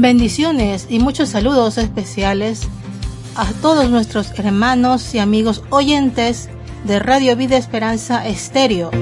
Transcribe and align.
Bendiciones 0.00 0.86
y 0.88 1.00
muchos 1.00 1.30
saludos 1.30 1.76
especiales 1.76 2.68
a 3.34 3.46
todos 3.60 3.90
nuestros 3.90 4.30
hermanos 4.38 5.12
y 5.12 5.18
amigos 5.18 5.64
oyentes 5.70 6.48
de 6.84 7.00
Radio 7.00 7.34
Vida 7.34 7.56
Esperanza 7.56 8.24
Estéreo. 8.24 8.92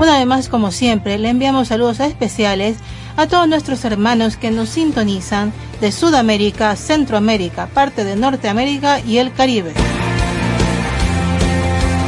Una 0.00 0.16
vez 0.16 0.26
más, 0.26 0.48
como 0.48 0.72
siempre, 0.72 1.18
le 1.18 1.28
enviamos 1.28 1.68
saludos 1.68 2.00
especiales 2.00 2.78
a 3.18 3.26
todos 3.26 3.46
nuestros 3.46 3.84
hermanos 3.84 4.38
que 4.38 4.50
nos 4.50 4.70
sintonizan 4.70 5.52
de 5.82 5.92
Sudamérica, 5.92 6.74
Centroamérica, 6.74 7.66
parte 7.66 8.02
de 8.02 8.16
Norteamérica 8.16 9.00
y 9.00 9.18
el 9.18 9.30
Caribe. 9.34 9.74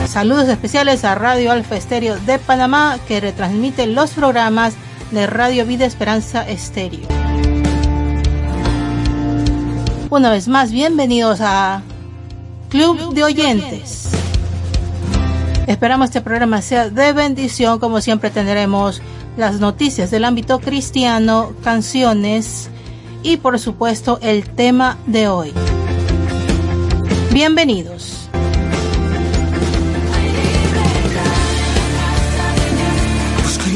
Saludos 0.08 0.48
especiales 0.48 1.05
a 1.05 1.14
Radio 1.16 1.52
Alfa 1.52 1.77
Estéreo 1.77 2.19
de 2.20 2.38
Panamá 2.38 2.98
que 3.06 3.20
retransmite 3.20 3.86
los 3.86 4.12
programas 4.12 4.72
de 5.10 5.27
Radio 5.27 5.66
Vida 5.66 5.87
Esperanza 5.87 6.48
Estéreo. 6.48 7.06
Una 10.09 10.30
vez 10.30 10.48
más, 10.48 10.73
bienvenidos 10.73 11.41
a 11.41 11.83
Club 12.69 13.14
de 13.14 13.24
Oyentes. 13.24 14.09
Esperamos 15.66 16.06
este 16.06 16.20
programa 16.20 16.62
sea 16.62 16.91
de 16.91 17.12
bendición. 17.12 17.78
Como 17.78 18.00
siempre 18.00 18.30
tendremos 18.30 19.02
las 19.36 19.60
noticias 19.60 20.10
del 20.10 20.24
ámbito 20.24 20.60
cristiano, 20.60 21.52
canciones 21.62 22.70
y 23.22 23.36
por 23.36 23.58
supuesto 23.58 24.19
el 24.22 24.48
tema 24.50 24.98
de 25.06 25.28
hoy. 25.28 25.52
Bienvenidos. 27.33 28.20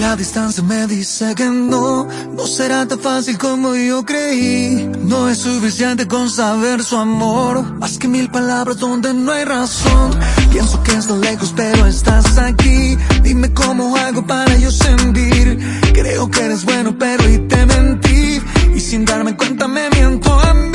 La 0.04 0.16
distancia 0.16 0.62
me 0.62 0.86
dice 0.86 1.34
que 1.34 1.46
no, 1.46 2.06
no 2.36 2.46
será 2.46 2.86
tan 2.86 2.98
fácil 2.98 3.38
como 3.38 3.74
yo 3.74 4.04
creí. 4.04 4.90
No 5.00 5.30
es 5.30 5.38
suficiente 5.38 6.06
con 6.06 6.28
saber 6.28 6.84
su 6.84 6.96
amor, 6.96 7.62
más 7.80 7.96
que 7.96 8.06
mil 8.06 8.30
palabras 8.30 8.76
donde 8.78 9.14
no 9.14 9.32
hay 9.32 9.44
razón. 9.44 10.10
Pienso 10.52 10.82
que 10.82 10.92
estás 10.92 11.18
lejos, 11.18 11.54
pero 11.56 11.86
estás 11.86 12.36
aquí. 12.36 12.98
Dime 13.22 13.50
cómo 13.54 13.96
hago 13.96 14.26
para 14.26 14.54
yo 14.58 14.70
sentir. 14.70 15.58
Creo 15.94 16.30
que 16.30 16.40
eres 16.40 16.64
bueno, 16.66 16.94
pero 16.98 17.22
y 17.26 17.38
te 17.38 17.64
mentí. 17.64 18.42
Y 18.76 18.80
sin 18.80 19.06
darme 19.06 19.34
cuenta 19.36 19.66
me 19.68 19.88
miento 19.88 20.30
a 20.38 20.52
mí. 20.52 20.73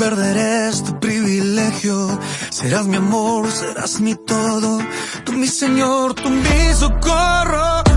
perderé 0.00 0.70
este 0.70 0.92
privilegio. 0.94 2.18
Serás 2.50 2.86
mi 2.86 2.96
amor, 2.96 3.50
serás 3.52 4.00
mi 4.00 4.14
todo. 4.14 4.78
Tú 5.24 5.32
mi 5.34 5.46
Señor, 5.46 6.14
tú 6.14 6.30
mi 6.30 6.74
socorro. 6.74 7.89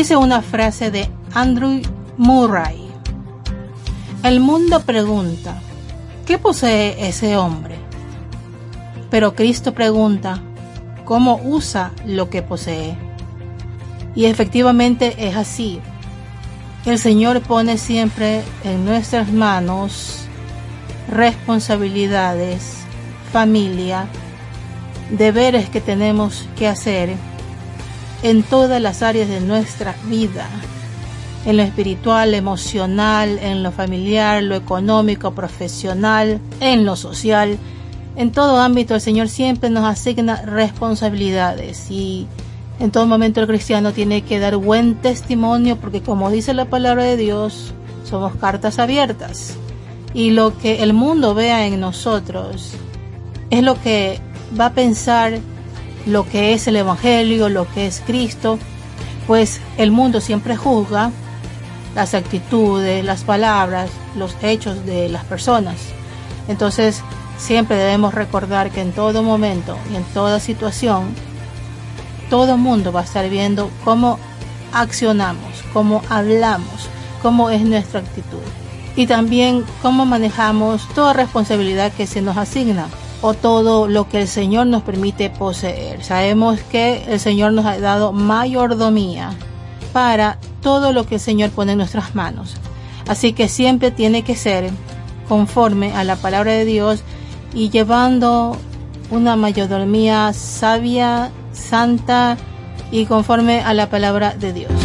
Una 0.00 0.40
frase 0.40 0.90
de 0.90 1.10
Andrew 1.34 1.82
Murray. 2.16 2.90
El 4.22 4.40
mundo 4.40 4.80
pregunta, 4.80 5.60
¿qué 6.24 6.38
posee 6.38 7.06
ese 7.06 7.36
hombre? 7.36 7.74
Pero 9.10 9.34
Cristo 9.34 9.74
pregunta, 9.74 10.42
¿cómo 11.04 11.38
usa 11.44 11.92
lo 12.06 12.30
que 12.30 12.40
posee? 12.40 12.96
Y 14.14 14.24
efectivamente 14.24 15.14
es 15.18 15.36
así. 15.36 15.80
El 16.86 16.98
Señor 16.98 17.42
pone 17.42 17.76
siempre 17.76 18.40
en 18.64 18.86
nuestras 18.86 19.30
manos 19.30 20.22
responsabilidades, 21.10 22.78
familia, 23.32 24.06
deberes 25.10 25.68
que 25.68 25.82
tenemos 25.82 26.48
que 26.56 26.68
hacer 26.68 27.14
en 28.22 28.42
todas 28.42 28.80
las 28.80 29.02
áreas 29.02 29.28
de 29.28 29.40
nuestra 29.40 29.94
vida, 30.06 30.48
en 31.46 31.56
lo 31.56 31.62
espiritual, 31.62 32.34
emocional, 32.34 33.38
en 33.40 33.62
lo 33.62 33.72
familiar, 33.72 34.42
lo 34.42 34.54
económico, 34.54 35.32
profesional, 35.32 36.40
en 36.60 36.84
lo 36.84 36.96
social. 36.96 37.58
En 38.16 38.32
todo 38.32 38.60
ámbito 38.60 38.94
el 38.94 39.00
Señor 39.00 39.28
siempre 39.28 39.70
nos 39.70 39.84
asigna 39.84 40.42
responsabilidades 40.42 41.90
y 41.90 42.26
en 42.78 42.90
todo 42.90 43.06
momento 43.06 43.40
el 43.40 43.46
cristiano 43.46 43.92
tiene 43.92 44.22
que 44.22 44.38
dar 44.38 44.56
buen 44.56 44.96
testimonio 44.96 45.76
porque 45.76 46.02
como 46.02 46.30
dice 46.30 46.52
la 46.52 46.66
palabra 46.66 47.04
de 47.04 47.16
Dios, 47.16 47.72
somos 48.04 48.34
cartas 48.36 48.78
abiertas. 48.78 49.54
Y 50.12 50.30
lo 50.30 50.58
que 50.58 50.82
el 50.82 50.92
mundo 50.92 51.34
vea 51.34 51.66
en 51.66 51.78
nosotros 51.78 52.72
es 53.50 53.62
lo 53.62 53.80
que 53.80 54.20
va 54.58 54.66
a 54.66 54.72
pensar 54.72 55.38
lo 56.06 56.28
que 56.28 56.52
es 56.52 56.66
el 56.66 56.76
Evangelio, 56.76 57.48
lo 57.48 57.70
que 57.72 57.86
es 57.86 58.02
Cristo, 58.06 58.58
pues 59.26 59.60
el 59.76 59.90
mundo 59.90 60.20
siempre 60.20 60.56
juzga 60.56 61.10
las 61.94 62.14
actitudes, 62.14 63.04
las 63.04 63.24
palabras, 63.24 63.90
los 64.16 64.36
hechos 64.42 64.84
de 64.86 65.08
las 65.08 65.24
personas. 65.24 65.76
Entonces, 66.48 67.02
siempre 67.38 67.76
debemos 67.76 68.14
recordar 68.14 68.70
que 68.70 68.80
en 68.80 68.92
todo 68.92 69.22
momento 69.22 69.76
y 69.92 69.96
en 69.96 70.04
toda 70.04 70.40
situación, 70.40 71.14
todo 72.28 72.56
mundo 72.56 72.92
va 72.92 73.00
a 73.00 73.04
estar 73.04 73.28
viendo 73.28 73.70
cómo 73.84 74.18
accionamos, 74.72 75.64
cómo 75.72 76.02
hablamos, 76.08 76.88
cómo 77.22 77.50
es 77.50 77.62
nuestra 77.62 78.00
actitud 78.00 78.38
y 78.96 79.06
también 79.06 79.64
cómo 79.82 80.04
manejamos 80.04 80.86
toda 80.94 81.12
responsabilidad 81.12 81.92
que 81.92 82.06
se 82.06 82.22
nos 82.22 82.36
asigna 82.36 82.86
o 83.22 83.34
todo 83.34 83.88
lo 83.88 84.08
que 84.08 84.22
el 84.22 84.28
Señor 84.28 84.66
nos 84.66 84.82
permite 84.82 85.30
poseer. 85.30 86.02
Sabemos 86.02 86.60
que 86.70 87.04
el 87.08 87.20
Señor 87.20 87.52
nos 87.52 87.66
ha 87.66 87.78
dado 87.78 88.12
mayordomía 88.12 89.30
para 89.92 90.38
todo 90.62 90.92
lo 90.92 91.06
que 91.06 91.16
el 91.16 91.20
Señor 91.20 91.50
pone 91.50 91.72
en 91.72 91.78
nuestras 91.78 92.14
manos. 92.14 92.56
Así 93.08 93.32
que 93.32 93.48
siempre 93.48 93.90
tiene 93.90 94.22
que 94.22 94.36
ser 94.36 94.70
conforme 95.28 95.92
a 95.94 96.04
la 96.04 96.16
palabra 96.16 96.52
de 96.52 96.64
Dios 96.64 97.02
y 97.54 97.70
llevando 97.70 98.56
una 99.10 99.36
mayordomía 99.36 100.32
sabia, 100.32 101.30
santa 101.52 102.36
y 102.90 103.06
conforme 103.06 103.60
a 103.60 103.74
la 103.74 103.90
palabra 103.90 104.34
de 104.34 104.52
Dios. 104.52 104.79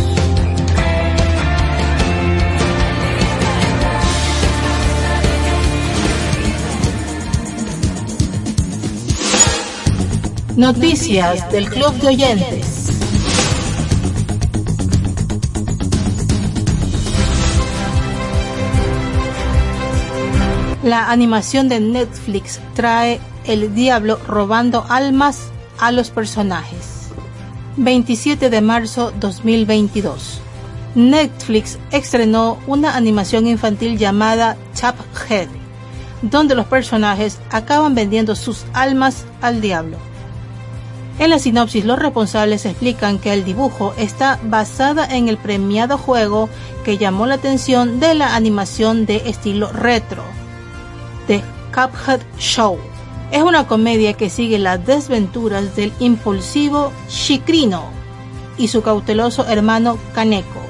Noticias 10.58 11.52
del 11.52 11.70
Club 11.70 11.94
de 11.96 12.08
Oyentes. 12.08 12.88
La 20.82 21.12
animación 21.12 21.68
de 21.68 21.82
Netflix 21.82 22.62
trae 22.74 23.20
El 23.44 23.76
Diablo 23.76 24.18
robando 24.26 24.86
almas 24.88 25.50
a 25.78 25.92
los 25.92 26.10
personajes. 26.10 27.10
27 27.76 28.50
de 28.50 28.62
marzo 28.62 29.12
2022. 29.20 30.40
Netflix 30.96 31.78
estrenó 31.92 32.60
una 32.66 32.96
animación 32.96 33.48
infantil 33.48 33.98
llamada 33.98 34.56
Head, 35.30 35.50
donde 36.22 36.56
los 36.56 36.68
personajes 36.68 37.40
acaban 37.52 37.94
vendiendo 37.94 38.38
sus 38.38 38.64
almas 38.72 39.26
al 39.42 39.60
diablo. 39.60 39.98
En 41.18 41.30
la 41.30 41.40
sinopsis, 41.40 41.86
los 41.86 41.98
responsables 41.98 42.66
explican 42.66 43.20
que 43.20 43.32
el 43.32 43.46
dibujo 43.46 43.94
está 43.98 44.38
basada 44.44 45.06
en 45.06 45.30
el 45.30 45.38
premiado 45.38 45.98
juego 45.98 46.50
que 46.84 46.98
llamó 46.98 47.26
la 47.26 47.36
atención 47.36 48.02
de 48.02 48.16
la 48.16 48.36
animación 48.36 49.06
de 49.06 49.24
estilo 49.26 49.72
retro, 49.72 50.24
The 51.28 51.42
Cuphead 51.74 52.20
Show. 52.38 52.78
Es 53.32 53.42
una 53.44 53.66
comedia 53.66 54.14
que 54.14 54.30
sigue 54.30 54.60
las 54.60 54.86
desventuras 54.86 55.76
del 55.78 55.94
impulsivo 56.00 56.92
Shikrino 57.10 57.86
y 58.58 58.68
su 58.68 58.82
cauteloso 58.82 59.48
hermano 59.48 59.98
Kaneko. 60.14 60.62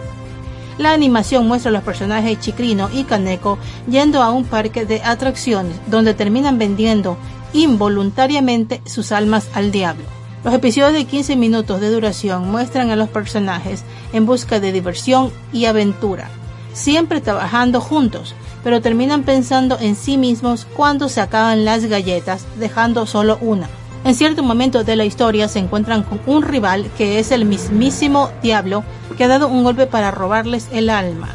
La 0.77 0.91
animación 0.91 1.47
muestra 1.47 1.69
a 1.69 1.73
los 1.73 1.83
personajes 1.83 2.39
Chikrino 2.39 2.89
y 2.93 3.05
Kaneko 3.05 3.57
yendo 3.89 4.21
a 4.21 4.29
un 4.29 4.45
parque 4.45 4.85
de 4.85 5.01
atracciones 5.01 5.75
donde 5.87 6.13
terminan 6.13 6.59
vendiendo 6.59 7.17
involuntariamente 7.53 8.81
sus 8.85 9.11
almas 9.11 9.47
al 9.53 9.71
diablo. 9.71 10.14
Los 10.45 10.53
episodios 10.53 10.93
de 10.93 11.05
15 11.05 11.37
minutos 11.37 11.81
de 11.81 11.89
duración 11.89 12.51
muestran 12.51 12.91
a 12.91 12.95
los 12.95 13.09
personajes 13.09 13.83
en 14.13 14.27
busca 14.27 14.59
de 14.59 14.71
diversión 14.71 15.31
y 15.51 15.65
aventura, 15.65 16.29
siempre 16.71 17.19
trabajando 17.19 17.81
juntos, 17.81 18.35
pero 18.63 18.79
terminan 18.79 19.23
pensando 19.23 19.79
en 19.81 19.95
sí 19.95 20.19
mismos 20.19 20.67
cuando 20.75 21.09
se 21.09 21.19
acaban 21.19 21.65
las 21.65 21.85
galletas, 21.85 22.45
dejando 22.59 23.07
solo 23.07 23.39
una. 23.41 23.67
En 24.03 24.13
cierto 24.13 24.43
momento 24.43 24.83
de 24.83 24.95
la 24.95 25.05
historia 25.05 25.47
se 25.47 25.57
encuentran 25.57 26.03
con 26.03 26.21
un 26.27 26.43
rival 26.43 26.91
que 26.95 27.17
es 27.17 27.31
el 27.31 27.45
mismísimo 27.45 28.29
diablo 28.43 28.83
que 29.17 29.23
ha 29.23 29.27
dado 29.27 29.47
un 29.47 29.63
golpe 29.63 29.87
para 29.87 30.11
robarles 30.11 30.67
el 30.71 30.91
alma. 30.91 31.29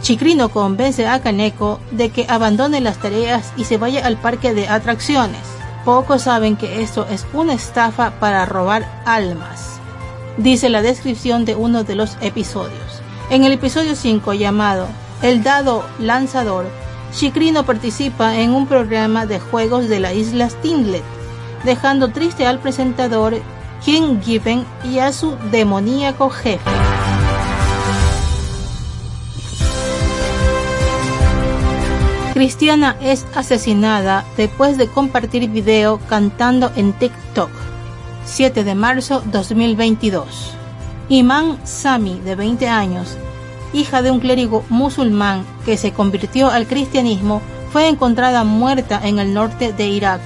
Chicrino 0.00 0.48
convence 0.48 1.06
a 1.06 1.22
Kaneko 1.22 1.78
de 1.92 2.08
que 2.08 2.26
abandone 2.28 2.80
las 2.80 2.98
tareas 2.98 3.52
y 3.56 3.62
se 3.62 3.78
vaya 3.78 4.04
al 4.04 4.16
parque 4.16 4.54
de 4.54 4.66
atracciones. 4.66 5.61
Pocos 5.84 6.22
saben 6.22 6.56
que 6.56 6.80
esto 6.80 7.06
es 7.10 7.26
una 7.32 7.54
estafa 7.54 8.12
para 8.20 8.46
robar 8.46 9.02
almas, 9.04 9.80
dice 10.36 10.68
la 10.68 10.80
descripción 10.80 11.44
de 11.44 11.56
uno 11.56 11.82
de 11.82 11.96
los 11.96 12.16
episodios. 12.20 13.02
En 13.30 13.42
el 13.42 13.52
episodio 13.52 13.96
5 13.96 14.32
llamado 14.34 14.86
El 15.22 15.42
dado 15.42 15.84
lanzador, 15.98 16.66
Chicrino 17.12 17.66
participa 17.66 18.36
en 18.36 18.52
un 18.52 18.68
programa 18.68 19.26
de 19.26 19.40
juegos 19.40 19.88
de 19.88 19.98
la 19.98 20.12
isla 20.12 20.48
Stinglet, 20.48 21.02
dejando 21.64 22.12
triste 22.12 22.46
al 22.46 22.60
presentador 22.60 23.34
King 23.84 24.20
Given 24.22 24.64
y 24.84 25.00
a 25.00 25.12
su 25.12 25.36
demoníaco 25.50 26.30
jefe. 26.30 26.91
Cristiana 32.32 32.96
es 33.02 33.26
asesinada 33.34 34.24
después 34.38 34.78
de 34.78 34.88
compartir 34.88 35.50
video 35.50 36.00
cantando 36.08 36.72
en 36.76 36.94
TikTok. 36.94 37.50
7 38.24 38.64
de 38.64 38.74
marzo 38.74 39.22
2022. 39.26 40.54
Imán 41.10 41.58
Sami, 41.64 42.18
de 42.20 42.34
20 42.34 42.68
años, 42.68 43.18
hija 43.74 44.00
de 44.00 44.10
un 44.10 44.18
clérigo 44.18 44.64
musulmán 44.70 45.44
que 45.66 45.76
se 45.76 45.92
convirtió 45.92 46.48
al 46.48 46.66
cristianismo, 46.66 47.42
fue 47.70 47.88
encontrada 47.88 48.44
muerta 48.44 48.98
en 49.04 49.18
el 49.18 49.34
norte 49.34 49.74
de 49.74 49.88
Irak 49.88 50.22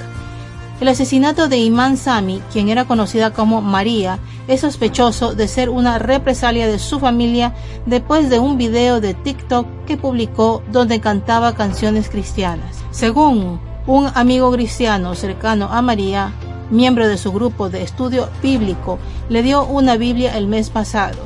el 0.80 0.88
asesinato 0.88 1.48
de 1.48 1.56
Imán 1.56 1.96
Sami, 1.96 2.42
quien 2.52 2.68
era 2.68 2.84
conocida 2.84 3.32
como 3.32 3.62
María, 3.62 4.18
es 4.46 4.60
sospechoso 4.60 5.34
de 5.34 5.48
ser 5.48 5.70
una 5.70 5.98
represalia 5.98 6.66
de 6.66 6.78
su 6.78 7.00
familia 7.00 7.54
después 7.86 8.28
de 8.28 8.38
un 8.38 8.58
video 8.58 9.00
de 9.00 9.14
TikTok 9.14 9.66
que 9.86 9.96
publicó 9.96 10.62
donde 10.70 11.00
cantaba 11.00 11.54
canciones 11.54 12.10
cristianas. 12.10 12.76
Según 12.90 13.58
un 13.86 14.10
amigo 14.14 14.52
cristiano 14.52 15.14
cercano 15.14 15.68
a 15.72 15.80
María, 15.80 16.32
miembro 16.70 17.08
de 17.08 17.16
su 17.16 17.32
grupo 17.32 17.70
de 17.70 17.82
estudio 17.82 18.28
bíblico, 18.42 18.98
le 19.30 19.42
dio 19.42 19.64
una 19.64 19.96
Biblia 19.96 20.36
el 20.36 20.46
mes 20.46 20.68
pasado. 20.68 21.16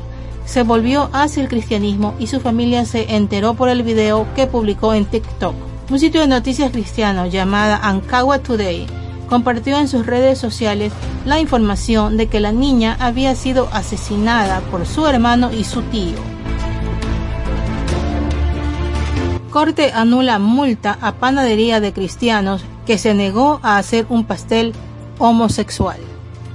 Se 0.45 0.63
volvió 0.63 1.09
hacia 1.11 1.43
el 1.43 1.49
cristianismo 1.49 2.13
y 2.19 2.27
su 2.27 2.39
familia 2.39 2.85
se 2.85 3.15
enteró 3.15 3.53
por 3.53 3.67
el 3.67 3.83
video 3.83 4.25
que 4.33 4.47
publicó 4.47 4.93
en 4.93 5.05
TikTok. 5.05 5.55
Un 5.89 5.99
sitio 5.99 6.21
de 6.21 6.27
noticias 6.27 6.71
cristiano 6.71 7.25
llamada 7.25 7.77
Ankawa 7.83 8.39
Today 8.39 9.00
compartió 9.31 9.79
en 9.79 9.87
sus 9.87 10.05
redes 10.05 10.37
sociales 10.37 10.91
la 11.25 11.39
información 11.39 12.17
de 12.17 12.27
que 12.27 12.41
la 12.41 12.51
niña 12.51 12.97
había 12.99 13.33
sido 13.33 13.69
asesinada 13.71 14.59
por 14.69 14.85
su 14.85 15.07
hermano 15.07 15.53
y 15.53 15.63
su 15.63 15.83
tío. 15.83 16.17
Corte 19.49 19.93
anula 19.93 20.37
multa 20.37 20.97
a 20.99 21.13
panadería 21.13 21.79
de 21.79 21.93
cristianos 21.93 22.65
que 22.85 22.97
se 22.97 23.13
negó 23.13 23.61
a 23.63 23.77
hacer 23.77 24.05
un 24.09 24.25
pastel 24.25 24.73
homosexual. 25.17 26.01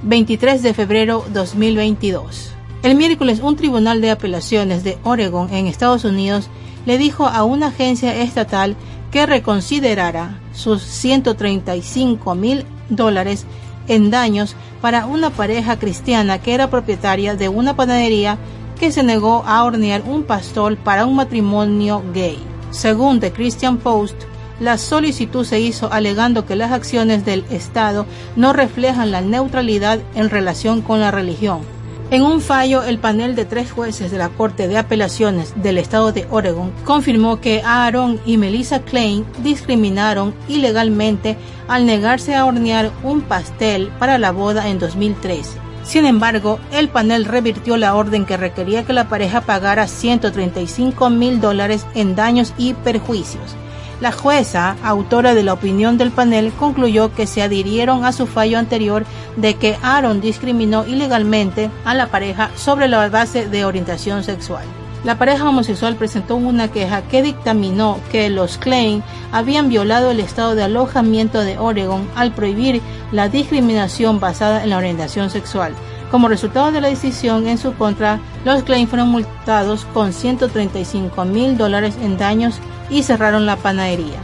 23 0.03 0.61
de 0.61 0.75
febrero 0.75 1.25
2022. 1.33 2.56
El 2.87 2.95
miércoles 2.95 3.41
un 3.43 3.57
tribunal 3.57 3.99
de 3.99 4.11
apelaciones 4.11 4.81
de 4.85 4.97
Oregon 5.03 5.53
en 5.53 5.67
Estados 5.67 6.05
Unidos 6.05 6.47
le 6.85 6.97
dijo 6.97 7.25
a 7.25 7.43
una 7.43 7.67
agencia 7.67 8.15
estatal 8.15 8.77
que 9.11 9.25
reconsiderara 9.25 10.39
sus 10.53 10.83
135 10.83 12.33
mil 12.35 12.63
dólares 12.87 13.45
en 13.89 14.09
daños 14.09 14.55
para 14.79 15.05
una 15.05 15.31
pareja 15.31 15.77
cristiana 15.77 16.41
que 16.41 16.53
era 16.53 16.69
propietaria 16.69 17.35
de 17.35 17.49
una 17.49 17.75
panadería 17.75 18.37
que 18.79 18.93
se 18.93 19.03
negó 19.03 19.43
a 19.45 19.65
hornear 19.65 20.03
un 20.07 20.23
pastor 20.23 20.77
para 20.77 21.05
un 21.05 21.17
matrimonio 21.17 22.01
gay. 22.13 22.39
Según 22.71 23.19
The 23.19 23.33
Christian 23.33 23.79
Post, 23.79 24.15
la 24.61 24.77
solicitud 24.77 25.43
se 25.43 25.59
hizo 25.59 25.91
alegando 25.91 26.45
que 26.45 26.55
las 26.55 26.71
acciones 26.71 27.25
del 27.25 27.43
Estado 27.49 28.05
no 28.37 28.53
reflejan 28.53 29.11
la 29.11 29.19
neutralidad 29.19 29.99
en 30.15 30.29
relación 30.29 30.81
con 30.81 31.01
la 31.01 31.11
religión 31.11 31.75
en 32.09 32.23
un 32.23 32.39
fallo, 32.39 32.83
el 32.83 32.99
panel 32.99 33.35
de 33.35 33.43
tres 33.43 33.71
jueces 33.71 34.11
de 34.11 34.17
la 34.17 34.29
Corte 34.29 34.67
de 34.67 34.77
Apelaciones 34.77 35.53
del 35.61 35.77
Estado 35.77 36.13
de 36.13 36.25
Oregon 36.31 36.71
confirmó 36.85 37.41
que 37.41 37.61
Aaron 37.65 38.19
y 38.25 38.37
Melissa 38.37 38.81
Klein 38.81 39.25
discriminaron 39.43 40.33
ilegalmente 40.47 41.37
al 41.67 41.85
negarse 41.85 42.33
a 42.33 42.45
hornear 42.45 42.91
un 43.03 43.21
pastel 43.21 43.89
para 43.99 44.17
la 44.17 44.31
boda 44.31 44.69
en 44.69 44.79
2013. 44.79 45.59
Sin 45.83 46.05
embargo, 46.05 46.59
el 46.71 46.89
panel 46.89 47.25
revirtió 47.25 47.75
la 47.75 47.95
orden 47.95 48.25
que 48.25 48.37
requería 48.37 48.85
que 48.85 48.93
la 48.93 49.09
pareja 49.09 49.41
pagara 49.41 49.87
135 49.87 51.09
mil 51.09 51.41
dólares 51.41 51.85
en 51.93 52.15
daños 52.15 52.53
y 52.57 52.73
perjuicios 52.73 53.55
la 53.99 54.11
jueza, 54.11 54.75
autora 54.83 55.33
de 55.33 55.43
la 55.43 55.53
opinión 55.53 55.97
del 55.97 56.11
panel, 56.11 56.51
concluyó 56.53 57.13
que 57.13 57.25
se 57.27 57.41
adhirieron 57.41 58.05
a 58.05 58.11
su 58.11 58.27
fallo 58.27 58.59
anterior 58.59 59.05
de 59.35 59.55
que 59.55 59.77
Aaron 59.81 60.21
discriminó 60.21 60.85
ilegalmente 60.85 61.71
a 61.83 61.95
la 61.95 62.07
pareja 62.07 62.51
sobre 62.55 62.87
la 62.87 63.09
base 63.09 63.47
de 63.47 63.65
orientación 63.65 64.23
sexual. 64.23 64.65
la 65.03 65.17
pareja 65.17 65.47
homosexual 65.47 65.95
presentó 65.95 66.35
una 66.35 66.69
queja 66.69 67.03
que 67.03 67.21
dictaminó 67.21 67.99
que 68.11 68.29
los 68.29 68.57
Klein 68.57 69.03
habían 69.31 69.69
violado 69.69 70.11
el 70.11 70.19
estado 70.19 70.53
de 70.53 70.63
alojamiento 70.63 71.39
de 71.41 71.57
Oregon 71.57 72.09
al 72.15 72.33
prohibir 72.33 72.81
la 73.11 73.29
discriminación 73.29 74.19
basada 74.19 74.63
en 74.63 74.71
la 74.71 74.77
orientación 74.77 75.29
sexual. 75.29 75.73
Como 76.11 76.29
resultado 76.29 76.71
de 76.71 76.81
la 76.81 76.87
decisión 76.87 77.47
en 77.47 77.57
su 77.57 77.73
contra, 77.73 78.19
los 78.45 78.63
Klein 78.63 78.87
fueron 78.87 79.09
multados 79.09 79.85
con 79.93 80.13
135 80.13 81.25
mil 81.25 81.57
dólares 81.57 81.97
en 82.01 82.17
daños 82.17 82.59
y 82.89 83.03
cerraron 83.03 83.45
la 83.45 83.57
panadería. 83.57 84.19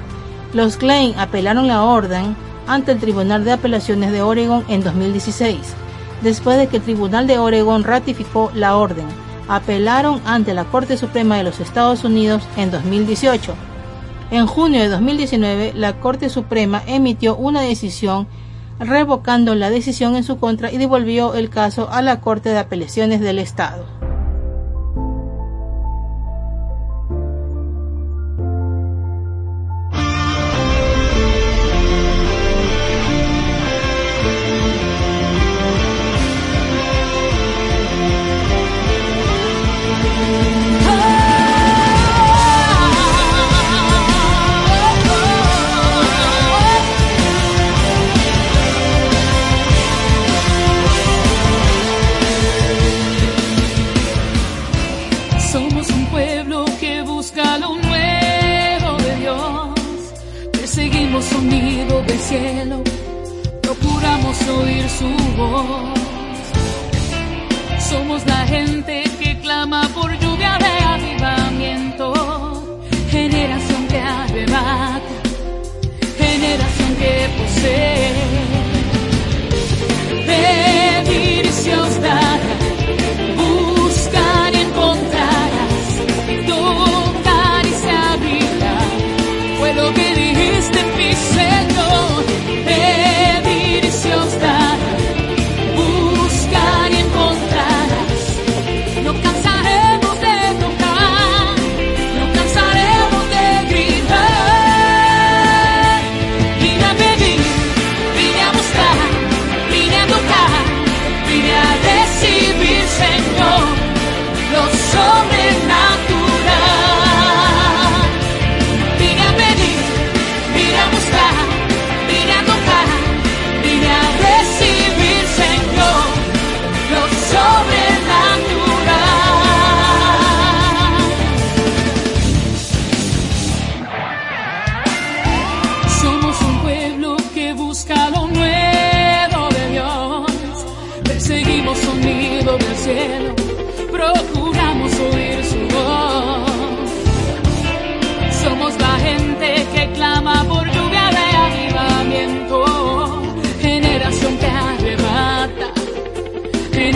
Los 0.54 0.78
Klein 0.78 1.14
apelaron 1.18 1.68
la 1.68 1.84
orden 1.84 2.36
ante 2.68 2.94
el 2.94 3.00
Tribunal 3.00 3.44
de 3.44 3.52
Apelaciones 3.52 4.12
de 4.12 4.22
Oregon 4.22 4.64
en 4.70 4.84
2016, 4.84 5.58
después 6.22 6.58
de 6.58 6.68
que 6.68 6.78
el 6.78 6.84
Tribunal 6.84 7.28
de 7.28 7.40
Oregon 7.40 7.84
ratificó 7.84 8.52
la 8.54 8.78
orden 8.78 9.08
apelaron 9.48 10.22
ante 10.26 10.54
la 10.54 10.66
Corte 10.66 10.98
Suprema 10.98 11.38
de 11.38 11.44
los 11.44 11.60
Estados 11.60 12.04
Unidos 12.04 12.44
en 12.58 12.72
2018. 12.72 13.54
En 14.32 14.48
junio 14.48 14.82
de 14.82 14.90
2019, 14.90 15.74
la 15.76 16.00
Corte 16.00 16.30
Suprema 16.30 16.82
emitió 16.88 17.36
una 17.36 17.62
decisión 17.62 18.28
revocando 18.84 19.56
la 19.56 19.70
decisión 19.70 20.16
en 20.16 20.24
su 20.24 20.38
contra 20.40 20.72
y 20.72 20.78
devolvió 20.78 21.34
el 21.34 21.50
caso 21.50 21.90
a 21.92 22.02
la 22.02 22.22
Corte 22.22 22.50
de 22.50 22.60
Apelaciones 22.60 23.20
del 23.20 23.40
Estado. 23.40 24.03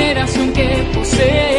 generación 0.07 0.53
que 0.53 0.89
posee. 0.93 1.56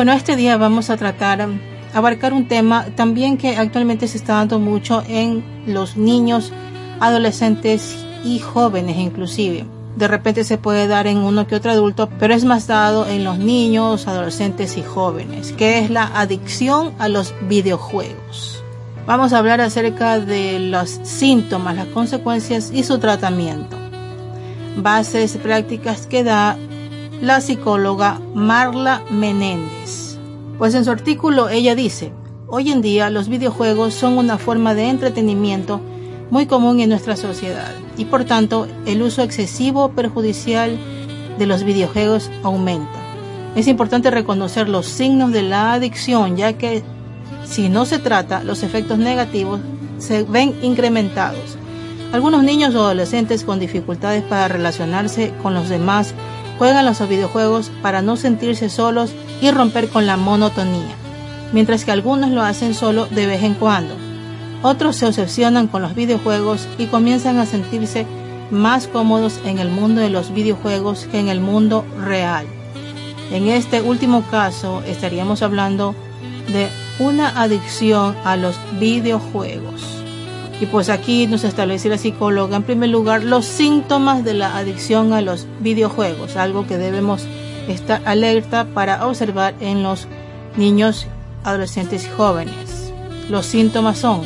Bueno, 0.00 0.14
este 0.14 0.34
día 0.34 0.56
vamos 0.56 0.88
a 0.88 0.96
tratar, 0.96 1.46
abarcar 1.92 2.32
un 2.32 2.48
tema 2.48 2.86
también 2.96 3.36
que 3.36 3.58
actualmente 3.58 4.08
se 4.08 4.16
está 4.16 4.36
dando 4.36 4.58
mucho 4.58 5.02
en 5.06 5.44
los 5.66 5.98
niños, 5.98 6.54
adolescentes 7.00 8.02
y 8.24 8.38
jóvenes 8.38 8.96
inclusive. 8.96 9.66
De 9.96 10.08
repente 10.08 10.44
se 10.44 10.56
puede 10.56 10.88
dar 10.88 11.06
en 11.06 11.18
uno 11.18 11.46
que 11.46 11.54
otro 11.54 11.70
adulto, 11.70 12.08
pero 12.18 12.32
es 12.32 12.46
más 12.46 12.66
dado 12.66 13.06
en 13.06 13.24
los 13.24 13.36
niños, 13.36 14.08
adolescentes 14.08 14.78
y 14.78 14.82
jóvenes, 14.82 15.52
que 15.52 15.80
es 15.80 15.90
la 15.90 16.04
adicción 16.18 16.94
a 16.98 17.10
los 17.10 17.34
videojuegos. 17.42 18.64
Vamos 19.06 19.34
a 19.34 19.38
hablar 19.38 19.60
acerca 19.60 20.18
de 20.18 20.60
los 20.60 20.88
síntomas, 21.02 21.76
las 21.76 21.88
consecuencias 21.88 22.70
y 22.72 22.84
su 22.84 22.98
tratamiento. 23.00 23.76
Bases 24.78 25.36
prácticas 25.36 26.06
que 26.06 26.24
da 26.24 26.56
la 27.20 27.40
psicóloga 27.42 28.18
Marla 28.34 29.02
Menéndez. 29.10 30.18
Pues 30.56 30.74
en 30.74 30.84
su 30.84 30.90
artículo 30.90 31.50
ella 31.50 31.74
dice, 31.74 32.12
hoy 32.48 32.70
en 32.70 32.80
día 32.80 33.10
los 33.10 33.28
videojuegos 33.28 33.92
son 33.92 34.16
una 34.16 34.38
forma 34.38 34.74
de 34.74 34.88
entretenimiento 34.88 35.80
muy 36.30 36.46
común 36.46 36.80
en 36.80 36.88
nuestra 36.88 37.16
sociedad 37.16 37.72
y 37.98 38.06
por 38.06 38.24
tanto 38.24 38.66
el 38.86 39.02
uso 39.02 39.22
excesivo 39.22 39.90
perjudicial 39.90 40.78
de 41.38 41.46
los 41.46 41.62
videojuegos 41.62 42.30
aumenta. 42.42 42.98
Es 43.54 43.66
importante 43.66 44.10
reconocer 44.10 44.68
los 44.68 44.86
signos 44.86 45.32
de 45.32 45.42
la 45.42 45.74
adicción 45.74 46.36
ya 46.36 46.54
que 46.54 46.82
si 47.44 47.68
no 47.68 47.84
se 47.84 47.98
trata 47.98 48.44
los 48.44 48.62
efectos 48.62 48.98
negativos 48.98 49.60
se 49.98 50.22
ven 50.22 50.54
incrementados. 50.62 51.58
Algunos 52.12 52.42
niños 52.42 52.74
o 52.74 52.80
adolescentes 52.80 53.44
con 53.44 53.60
dificultades 53.60 54.22
para 54.22 54.48
relacionarse 54.48 55.32
con 55.42 55.52
los 55.52 55.68
demás 55.68 56.14
juegan 56.60 56.84
los 56.84 57.08
videojuegos 57.08 57.72
para 57.80 58.02
no 58.02 58.18
sentirse 58.18 58.68
solos 58.68 59.14
y 59.40 59.50
romper 59.50 59.88
con 59.88 60.06
la 60.06 60.18
monotonía, 60.18 60.94
mientras 61.54 61.86
que 61.86 61.90
algunos 61.90 62.28
lo 62.32 62.42
hacen 62.42 62.74
solo 62.74 63.06
de 63.06 63.24
vez 63.24 63.42
en 63.44 63.54
cuando. 63.54 63.94
Otros 64.62 64.96
se 64.96 65.06
obsesionan 65.06 65.68
con 65.68 65.80
los 65.80 65.94
videojuegos 65.94 66.68
y 66.76 66.84
comienzan 66.88 67.38
a 67.38 67.46
sentirse 67.46 68.04
más 68.50 68.88
cómodos 68.88 69.40
en 69.46 69.58
el 69.58 69.70
mundo 69.70 70.02
de 70.02 70.10
los 70.10 70.34
videojuegos 70.34 71.08
que 71.10 71.18
en 71.18 71.28
el 71.30 71.40
mundo 71.40 71.86
real. 71.98 72.44
En 73.32 73.48
este 73.48 73.80
último 73.80 74.22
caso 74.30 74.82
estaríamos 74.86 75.40
hablando 75.40 75.94
de 76.52 76.68
una 76.98 77.40
adicción 77.40 78.14
a 78.22 78.36
los 78.36 78.56
videojuegos. 78.78 79.99
Y 80.60 80.66
pues 80.66 80.90
aquí 80.90 81.26
nos 81.26 81.44
establece 81.44 81.88
la 81.88 81.96
psicóloga 81.96 82.56
en 82.56 82.62
primer 82.62 82.90
lugar 82.90 83.24
los 83.24 83.46
síntomas 83.46 84.24
de 84.24 84.34
la 84.34 84.58
adicción 84.58 85.14
a 85.14 85.22
los 85.22 85.46
videojuegos, 85.60 86.36
algo 86.36 86.66
que 86.66 86.76
debemos 86.76 87.26
estar 87.66 88.02
alerta 88.04 88.66
para 88.66 89.06
observar 89.06 89.54
en 89.60 89.82
los 89.82 90.06
niños, 90.56 91.06
adolescentes 91.44 92.04
y 92.04 92.10
jóvenes. 92.10 92.92
Los 93.30 93.46
síntomas 93.46 93.98
son 93.98 94.20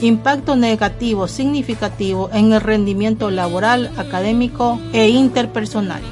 impacto 0.00 0.54
negativo 0.54 1.26
significativo 1.26 2.30
en 2.32 2.52
el 2.52 2.60
rendimiento 2.60 3.30
laboral, 3.30 3.90
académico 3.96 4.78
e 4.92 5.08
interpersonal. 5.08 6.02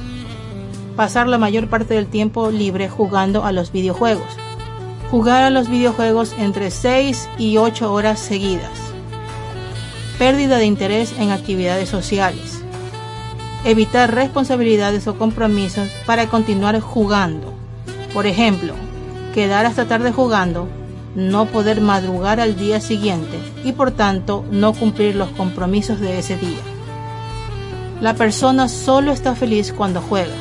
Pasar 0.97 1.29
la 1.29 1.39
mayor 1.39 1.69
parte 1.69 1.95
del 1.95 2.07
tiempo 2.07 2.51
libre 2.51 2.89
jugando 2.89 3.45
a 3.45 3.53
los 3.53 3.71
videojuegos. 3.71 4.27
Jugar 5.11 5.43
a 5.45 5.51
los 5.51 5.69
videojuegos 5.69 6.35
entre 6.39 6.71
6 6.71 7.29
y 7.39 7.59
8 7.59 7.93
horas 7.93 8.19
seguidas. 8.19 8.92
Pérdida 10.19 10.59
de 10.59 10.67
interés 10.67 11.15
en 11.19 11.31
actividades 11.31 11.89
sociales. 11.89 12.63
Evitar 13.65 14.15
responsabilidades 14.15 15.07
o 15.07 15.17
compromisos 15.17 15.89
para 16.07 16.29
continuar 16.29 16.79
jugando. 16.81 17.53
Por 18.13 18.27
ejemplo, 18.27 18.75
quedar 19.35 19.67
hasta 19.67 19.87
tarde 19.87 20.13
jugando 20.13 20.69
no 21.15 21.47
poder 21.47 21.81
madrugar 21.81 22.41
al 22.41 22.57
día 22.57 22.81
siguiente 22.81 23.39
y 23.65 23.73
por 23.73 23.91
tanto 23.91 24.45
no 24.51 24.73
cumplir 24.73 25.17
los 25.17 25.31
compromisos 25.31 26.01
de 26.01 26.19
ese 26.19 26.37
día. 26.37 26.61
La 28.01 28.15
persona 28.15 28.69
solo 28.69 29.13
está 29.13 29.35
feliz 29.35 29.73
cuando 29.73 30.01
juega. 30.01 30.35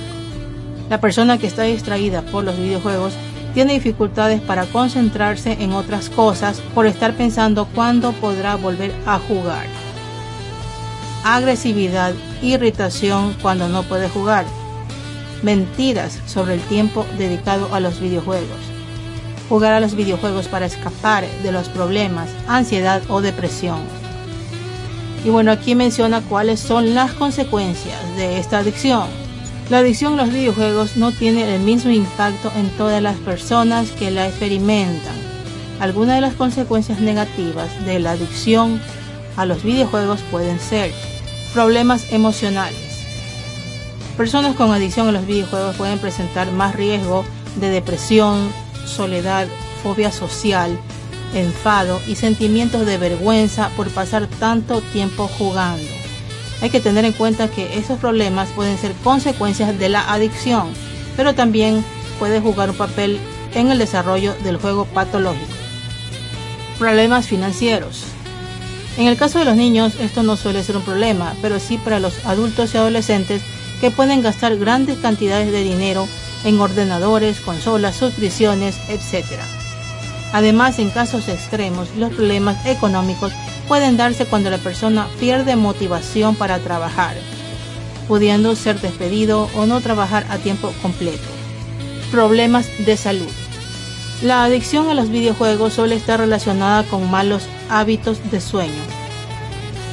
La 0.89 0.99
persona 0.99 1.37
que 1.37 1.47
está 1.47 1.63
distraída 1.63 2.21
por 2.21 2.43
los 2.43 2.57
videojuegos 2.57 3.13
tiene 3.53 3.73
dificultades 3.73 4.41
para 4.41 4.65
concentrarse 4.65 5.57
en 5.59 5.73
otras 5.73 6.09
cosas 6.09 6.61
por 6.73 6.85
estar 6.85 7.15
pensando 7.15 7.67
cuándo 7.75 8.13
podrá 8.13 8.55
volver 8.55 8.93
a 9.05 9.19
jugar. 9.19 9.65
Agresividad, 11.23 12.13
irritación 12.41 13.35
cuando 13.41 13.67
no 13.67 13.83
puede 13.83 14.09
jugar. 14.09 14.45
Mentiras 15.43 16.19
sobre 16.25 16.55
el 16.55 16.61
tiempo 16.61 17.05
dedicado 17.17 17.73
a 17.73 17.79
los 17.79 17.99
videojuegos 17.99 18.71
jugar 19.51 19.73
a 19.73 19.81
los 19.81 19.95
videojuegos 19.95 20.47
para 20.47 20.65
escapar 20.65 21.25
de 21.43 21.51
los 21.51 21.67
problemas, 21.67 22.29
ansiedad 22.47 23.01
o 23.09 23.19
depresión. 23.19 23.79
Y 25.25 25.29
bueno, 25.29 25.51
aquí 25.51 25.75
menciona 25.75 26.21
cuáles 26.21 26.61
son 26.61 26.95
las 26.95 27.11
consecuencias 27.11 27.99
de 28.15 28.39
esta 28.39 28.59
adicción. 28.59 29.09
La 29.71 29.77
adicción 29.77 30.19
a 30.19 30.25
los 30.25 30.33
videojuegos 30.33 30.97
no 30.97 31.13
tiene 31.13 31.55
el 31.55 31.61
mismo 31.61 31.91
impacto 31.91 32.51
en 32.57 32.69
todas 32.71 33.01
las 33.01 33.15
personas 33.15 33.89
que 33.91 34.11
la 34.11 34.27
experimentan. 34.27 35.15
Algunas 35.79 36.15
de 36.15 36.21
las 36.21 36.33
consecuencias 36.33 36.99
negativas 36.99 37.69
de 37.85 37.99
la 37.99 38.11
adicción 38.11 38.81
a 39.37 39.45
los 39.45 39.63
videojuegos 39.63 40.19
pueden 40.29 40.59
ser 40.59 40.91
problemas 41.53 42.11
emocionales. 42.11 42.81
Personas 44.17 44.57
con 44.57 44.71
adicción 44.71 45.07
a 45.07 45.13
los 45.13 45.25
videojuegos 45.25 45.77
pueden 45.77 45.99
presentar 45.99 46.51
más 46.51 46.75
riesgo 46.75 47.23
de 47.55 47.69
depresión, 47.69 48.51
soledad, 48.85 49.47
fobia 49.83 50.11
social, 50.11 50.77
enfado 51.33 52.01
y 52.07 52.15
sentimientos 52.15 52.85
de 52.85 52.97
vergüenza 52.97 53.69
por 53.77 53.89
pasar 53.89 54.27
tanto 54.27 54.81
tiempo 54.81 55.29
jugando. 55.37 56.00
Hay 56.61 56.69
que 56.69 56.79
tener 56.79 57.05
en 57.05 57.13
cuenta 57.13 57.47
que 57.47 57.77
esos 57.77 57.99
problemas 57.99 58.49
pueden 58.49 58.77
ser 58.77 58.93
consecuencias 59.03 59.77
de 59.77 59.89
la 59.89 60.13
adicción, 60.13 60.69
pero 61.17 61.33
también 61.33 61.83
puede 62.19 62.39
jugar 62.39 62.69
un 62.69 62.77
papel 62.77 63.19
en 63.55 63.71
el 63.71 63.79
desarrollo 63.79 64.35
del 64.43 64.57
juego 64.57 64.85
patológico. 64.85 65.47
Problemas 66.77 67.27
financieros. 67.27 68.03
En 68.97 69.07
el 69.07 69.17
caso 69.17 69.39
de 69.39 69.45
los 69.45 69.55
niños 69.55 69.93
esto 69.99 70.21
no 70.21 70.37
suele 70.37 70.63
ser 70.63 70.77
un 70.77 70.83
problema, 70.83 71.33
pero 71.41 71.59
sí 71.59 71.77
para 71.77 71.99
los 71.99 72.25
adultos 72.25 72.73
y 72.73 72.77
adolescentes 72.77 73.41
que 73.79 73.89
pueden 73.89 74.21
gastar 74.21 74.57
grandes 74.57 74.99
cantidades 74.99 75.51
de 75.51 75.63
dinero 75.63 76.07
en 76.43 76.59
ordenadores, 76.59 77.39
consolas, 77.39 77.95
suscripciones, 77.95 78.77
etc. 78.89 79.25
Además, 80.33 80.79
en 80.79 80.89
casos 80.89 81.27
extremos, 81.27 81.89
los 81.97 82.13
problemas 82.13 82.65
económicos 82.65 83.33
pueden 83.67 83.97
darse 83.97 84.25
cuando 84.25 84.49
la 84.49 84.57
persona 84.57 85.07
pierde 85.19 85.55
motivación 85.55 86.35
para 86.35 86.59
trabajar, 86.59 87.15
pudiendo 88.07 88.55
ser 88.55 88.79
despedido 88.79 89.49
o 89.55 89.65
no 89.65 89.81
trabajar 89.81 90.25
a 90.29 90.37
tiempo 90.37 90.71
completo. 90.81 91.27
Problemas 92.11 92.67
de 92.85 92.97
salud. 92.97 93.29
La 94.21 94.43
adicción 94.43 94.89
a 94.89 94.93
los 94.93 95.09
videojuegos 95.09 95.73
suele 95.73 95.95
estar 95.95 96.19
relacionada 96.19 96.83
con 96.83 97.09
malos 97.09 97.43
hábitos 97.69 98.19
de 98.29 98.39
sueño, 98.39 98.83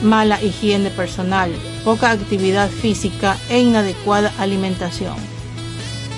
mala 0.03 0.42
higiene 0.42 0.90
personal, 0.90 1.51
poca 1.85 2.11
actividad 2.11 2.68
física 2.68 3.37
e 3.48 3.61
inadecuada 3.61 4.33
alimentación. 4.38 5.38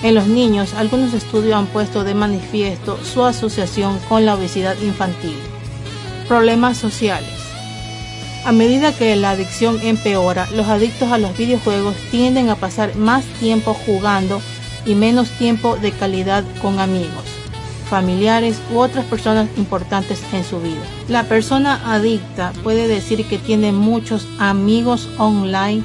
En 0.03 0.15
los 0.15 0.25
niños, 0.27 0.73
algunos 0.73 1.13
estudios 1.13 1.55
han 1.55 1.67
puesto 1.67 2.03
de 2.03 2.15
manifiesto 2.15 2.97
su 3.03 3.23
asociación 3.23 3.99
con 4.09 4.25
la 4.25 4.33
obesidad 4.33 4.75
infantil. 4.81 5.35
Problemas 6.27 6.77
sociales. 6.77 7.29
A 8.43 8.51
medida 8.51 8.93
que 8.93 9.15
la 9.15 9.31
adicción 9.31 9.79
empeora, 9.83 10.49
los 10.55 10.67
adictos 10.67 11.11
a 11.11 11.19
los 11.19 11.37
videojuegos 11.37 11.95
tienden 12.09 12.49
a 12.49 12.55
pasar 12.55 12.95
más 12.95 13.23
tiempo 13.39 13.75
jugando 13.75 14.41
y 14.83 14.95
menos 14.95 15.29
tiempo 15.29 15.75
de 15.75 15.91
calidad 15.91 16.43
con 16.63 16.79
amigos, 16.79 17.25
familiares 17.87 18.59
u 18.73 18.79
otras 18.79 19.05
personas 19.05 19.47
importantes 19.57 20.23
en 20.33 20.43
su 20.43 20.59
vida. 20.59 20.81
La 21.07 21.25
persona 21.25 21.79
adicta 21.93 22.51
puede 22.63 22.87
decir 22.87 23.23
que 23.27 23.37
tiene 23.37 23.71
muchos 23.71 24.27
amigos 24.39 25.07
online 25.19 25.83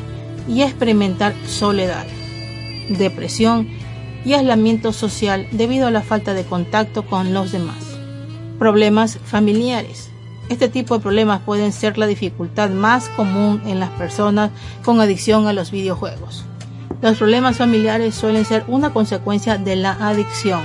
y 0.48 0.62
experimentar 0.62 1.34
soledad, 1.46 2.06
depresión 2.88 3.75
y 4.26 4.34
aislamiento 4.34 4.92
social 4.92 5.46
debido 5.52 5.86
a 5.86 5.92
la 5.92 6.02
falta 6.02 6.34
de 6.34 6.42
contacto 6.42 7.06
con 7.06 7.32
los 7.32 7.52
demás. 7.52 7.96
Problemas 8.58 9.18
familiares. 9.24 10.10
Este 10.48 10.68
tipo 10.68 10.96
de 10.96 11.02
problemas 11.02 11.42
pueden 11.42 11.72
ser 11.72 11.96
la 11.96 12.08
dificultad 12.08 12.70
más 12.70 13.08
común 13.10 13.62
en 13.66 13.78
las 13.78 13.90
personas 13.90 14.50
con 14.84 15.00
adicción 15.00 15.46
a 15.46 15.52
los 15.52 15.70
videojuegos. 15.70 16.44
Los 17.02 17.18
problemas 17.18 17.56
familiares 17.56 18.16
suelen 18.16 18.44
ser 18.44 18.64
una 18.66 18.92
consecuencia 18.92 19.58
de 19.58 19.76
la 19.76 19.92
adicción, 19.92 20.62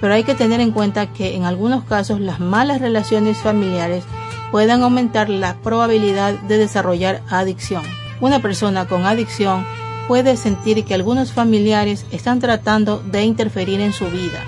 pero 0.00 0.14
hay 0.14 0.24
que 0.24 0.34
tener 0.34 0.60
en 0.60 0.72
cuenta 0.72 1.12
que 1.12 1.36
en 1.36 1.44
algunos 1.44 1.84
casos 1.84 2.18
las 2.18 2.40
malas 2.40 2.80
relaciones 2.80 3.36
familiares 3.36 4.02
pueden 4.50 4.82
aumentar 4.82 5.28
la 5.28 5.54
probabilidad 5.58 6.34
de 6.48 6.58
desarrollar 6.58 7.22
adicción. 7.30 7.84
Una 8.20 8.40
persona 8.40 8.86
con 8.86 9.04
adicción 9.04 9.64
puede 10.08 10.36
sentir 10.36 10.84
que 10.84 10.94
algunos 10.94 11.32
familiares 11.32 12.06
están 12.10 12.40
tratando 12.40 12.98
de 12.98 13.24
interferir 13.24 13.80
en 13.80 13.92
su 13.92 14.06
vida, 14.06 14.40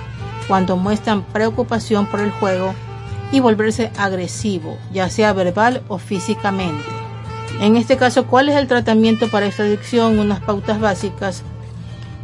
cuando 0.49 0.77
muestran 0.77 1.23
preocupación 1.25 2.07
por 2.07 2.21
el 2.21 2.31
juego 2.31 2.75
y 3.33 3.41
volverse 3.41 3.91
agresivo, 3.99 4.79
ya 4.93 5.11
sea 5.11 5.33
verbal 5.33 5.83
o 5.89 5.99
físicamente. 5.99 6.85
En 7.61 7.77
este 7.77 7.97
caso, 7.97 8.27
¿cuál 8.27 8.49
es 8.49 8.57
el 8.57 8.67
tratamiento 8.67 9.29
para 9.29 9.47
esta 9.47 9.63
adicción? 9.63 10.19
Unas 10.19 10.41
pautas 10.41 10.79
básicas. 10.79 11.43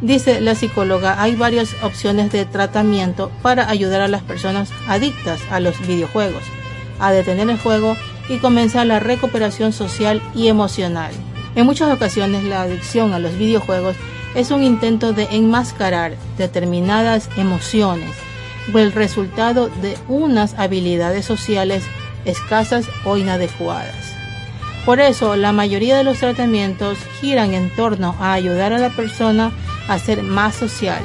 Dice 0.01 0.41
la 0.41 0.53
psicóloga, 0.53 1.21
hay 1.21 1.35
varias 1.35 1.75
opciones 1.81 2.31
de 2.31 2.45
tratamiento 2.45 3.31
para 3.41 3.69
ayudar 3.69 4.01
a 4.01 4.07
las 4.07 4.21
personas 4.21 4.69
adictas 4.87 5.41
a 5.49 5.59
los 5.59 5.79
videojuegos 5.87 6.43
a 6.99 7.11
detener 7.11 7.49
el 7.49 7.59
juego 7.59 7.97
y 8.29 8.37
comenzar 8.37 8.87
la 8.87 8.99
recuperación 8.99 9.73
social 9.73 10.21
y 10.35 10.47
emocional. 10.47 11.11
En 11.55 11.65
muchas 11.65 11.91
ocasiones 11.93 12.43
la 12.43 12.63
adicción 12.63 13.13
a 13.13 13.19
los 13.19 13.37
videojuegos 13.37 13.95
es 14.35 14.51
un 14.51 14.63
intento 14.63 15.13
de 15.13 15.27
enmascarar 15.31 16.15
determinadas 16.37 17.29
emociones 17.37 18.09
el 18.73 18.91
resultado 18.91 19.69
de 19.81 19.97
unas 20.07 20.57
habilidades 20.57 21.25
sociales 21.25 21.83
escasas 22.25 22.87
o 23.05 23.17
inadecuadas. 23.17 24.13
Por 24.85 24.99
eso, 24.99 25.35
la 25.35 25.51
mayoría 25.51 25.97
de 25.97 26.03
los 26.03 26.19
tratamientos 26.19 26.97
giran 27.19 27.53
en 27.53 27.69
torno 27.75 28.15
a 28.19 28.33
ayudar 28.33 28.73
a 28.73 28.79
la 28.79 28.89
persona 28.89 29.51
a 29.87 29.99
ser 29.99 30.23
más 30.23 30.55
social, 30.55 31.03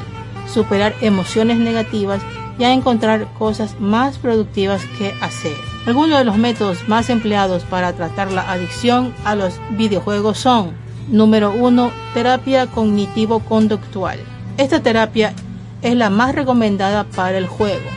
superar 0.52 0.94
emociones 1.00 1.58
negativas 1.58 2.20
y 2.58 2.64
a 2.64 2.72
encontrar 2.72 3.32
cosas 3.34 3.78
más 3.78 4.18
productivas 4.18 4.84
que 4.98 5.14
hacer. 5.20 5.67
Algunos 5.88 6.18
de 6.18 6.24
los 6.26 6.36
métodos 6.36 6.86
más 6.86 7.08
empleados 7.08 7.64
para 7.64 7.94
tratar 7.94 8.30
la 8.30 8.52
adicción 8.52 9.14
a 9.24 9.34
los 9.34 9.58
videojuegos 9.70 10.36
son 10.36 10.72
Número 11.08 11.50
1. 11.50 11.90
Terapia 12.12 12.66
cognitivo-conductual. 12.66 14.18
Esta 14.58 14.82
terapia 14.82 15.32
es 15.80 15.96
la 15.96 16.10
más 16.10 16.34
recomendada 16.34 17.04
para 17.04 17.38
el 17.38 17.46
juego, 17.46 17.88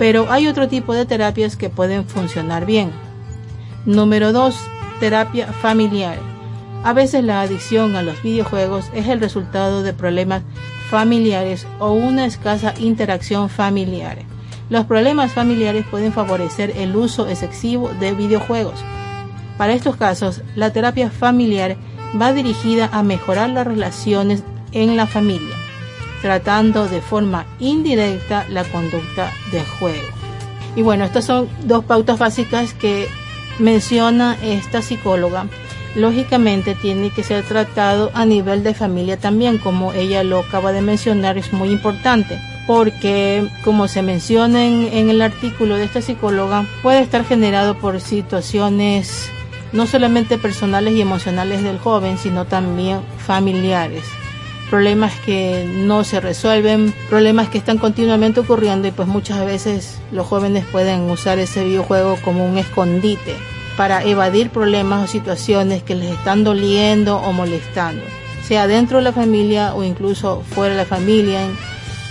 pero 0.00 0.26
hay 0.32 0.48
otro 0.48 0.66
tipo 0.66 0.94
de 0.94 1.06
terapias 1.06 1.56
que 1.56 1.70
pueden 1.70 2.08
funcionar 2.08 2.66
bien. 2.66 2.90
Número 3.86 4.32
2. 4.32 4.56
Terapia 4.98 5.46
familiar. 5.62 6.18
A 6.82 6.92
veces 6.92 7.22
la 7.22 7.42
adicción 7.42 7.94
a 7.94 8.02
los 8.02 8.20
videojuegos 8.20 8.90
es 8.94 9.06
el 9.06 9.20
resultado 9.20 9.84
de 9.84 9.92
problemas 9.92 10.42
familiares 10.90 11.68
o 11.78 11.92
una 11.92 12.26
escasa 12.26 12.74
interacción 12.80 13.48
familiar. 13.48 14.24
Los 14.70 14.84
problemas 14.84 15.32
familiares 15.32 15.86
pueden 15.90 16.12
favorecer 16.12 16.74
el 16.76 16.94
uso 16.94 17.26
excesivo 17.26 17.90
de 18.00 18.12
videojuegos. 18.12 18.84
Para 19.56 19.72
estos 19.72 19.96
casos, 19.96 20.42
la 20.56 20.72
terapia 20.72 21.10
familiar 21.10 21.76
va 22.20 22.32
dirigida 22.32 22.90
a 22.92 23.02
mejorar 23.02 23.50
las 23.50 23.66
relaciones 23.66 24.42
en 24.72 24.96
la 24.96 25.06
familia, 25.06 25.56
tratando 26.20 26.86
de 26.86 27.00
forma 27.00 27.46
indirecta 27.58 28.46
la 28.50 28.62
conducta 28.64 29.32
de 29.52 29.62
juego. 29.62 30.06
Y 30.76 30.82
bueno, 30.82 31.04
estas 31.04 31.24
son 31.24 31.48
dos 31.64 31.84
pautas 31.84 32.18
básicas 32.18 32.74
que 32.74 33.08
menciona 33.58 34.36
esta 34.42 34.82
psicóloga. 34.82 35.46
Lógicamente 35.96 36.74
tiene 36.74 37.10
que 37.10 37.24
ser 37.24 37.42
tratado 37.42 38.10
a 38.12 38.26
nivel 38.26 38.62
de 38.62 38.74
familia 38.74 39.16
también, 39.16 39.56
como 39.56 39.94
ella 39.94 40.22
lo 40.22 40.40
acaba 40.40 40.72
de 40.72 40.82
mencionar, 40.82 41.38
es 41.38 41.54
muy 41.54 41.70
importante 41.70 42.38
porque, 42.68 43.48
como 43.64 43.88
se 43.88 44.02
menciona 44.02 44.66
en, 44.66 45.08
el 45.08 45.22
artículo 45.22 45.76
de 45.76 45.84
esta 45.84 46.02
psicóloga, 46.02 46.66
puede 46.82 47.00
estar 47.00 47.24
generado 47.24 47.78
por 47.78 47.98
situaciones 48.02 49.30
no 49.72 49.86
solamente 49.86 50.36
personales 50.36 50.92
y 50.92 51.00
emocionales 51.00 51.62
del 51.62 51.78
joven, 51.78 52.18
sino 52.18 52.44
también 52.44 53.00
familiares. 53.26 54.04
Problemas 54.68 55.14
que 55.24 55.66
no 55.66 56.04
se 56.04 56.20
resuelven, 56.20 56.92
problemas 57.08 57.48
que 57.48 57.56
están 57.56 57.78
continuamente 57.78 58.40
ocurriendo 58.40 58.86
y 58.86 58.90
pues 58.90 59.08
muchas 59.08 59.46
veces 59.46 59.98
los 60.12 60.26
jóvenes 60.26 60.66
pueden 60.70 61.10
usar 61.10 61.38
ese 61.38 61.64
videojuego 61.64 62.18
como 62.22 62.44
un 62.44 62.58
escondite 62.58 63.34
para 63.78 64.04
evadir 64.04 64.50
problemas 64.50 65.04
o 65.04 65.10
situaciones 65.10 65.82
que 65.82 65.94
les 65.94 66.10
están 66.10 66.44
doliendo 66.44 67.16
o 67.16 67.32
molestando, 67.32 68.02
sea 68.46 68.66
dentro 68.66 68.98
de 68.98 69.04
la 69.04 69.12
familia 69.12 69.74
o 69.74 69.84
incluso 69.84 70.42
fuera 70.50 70.74
de 70.74 70.82
la 70.82 70.86
familia, 70.86 71.40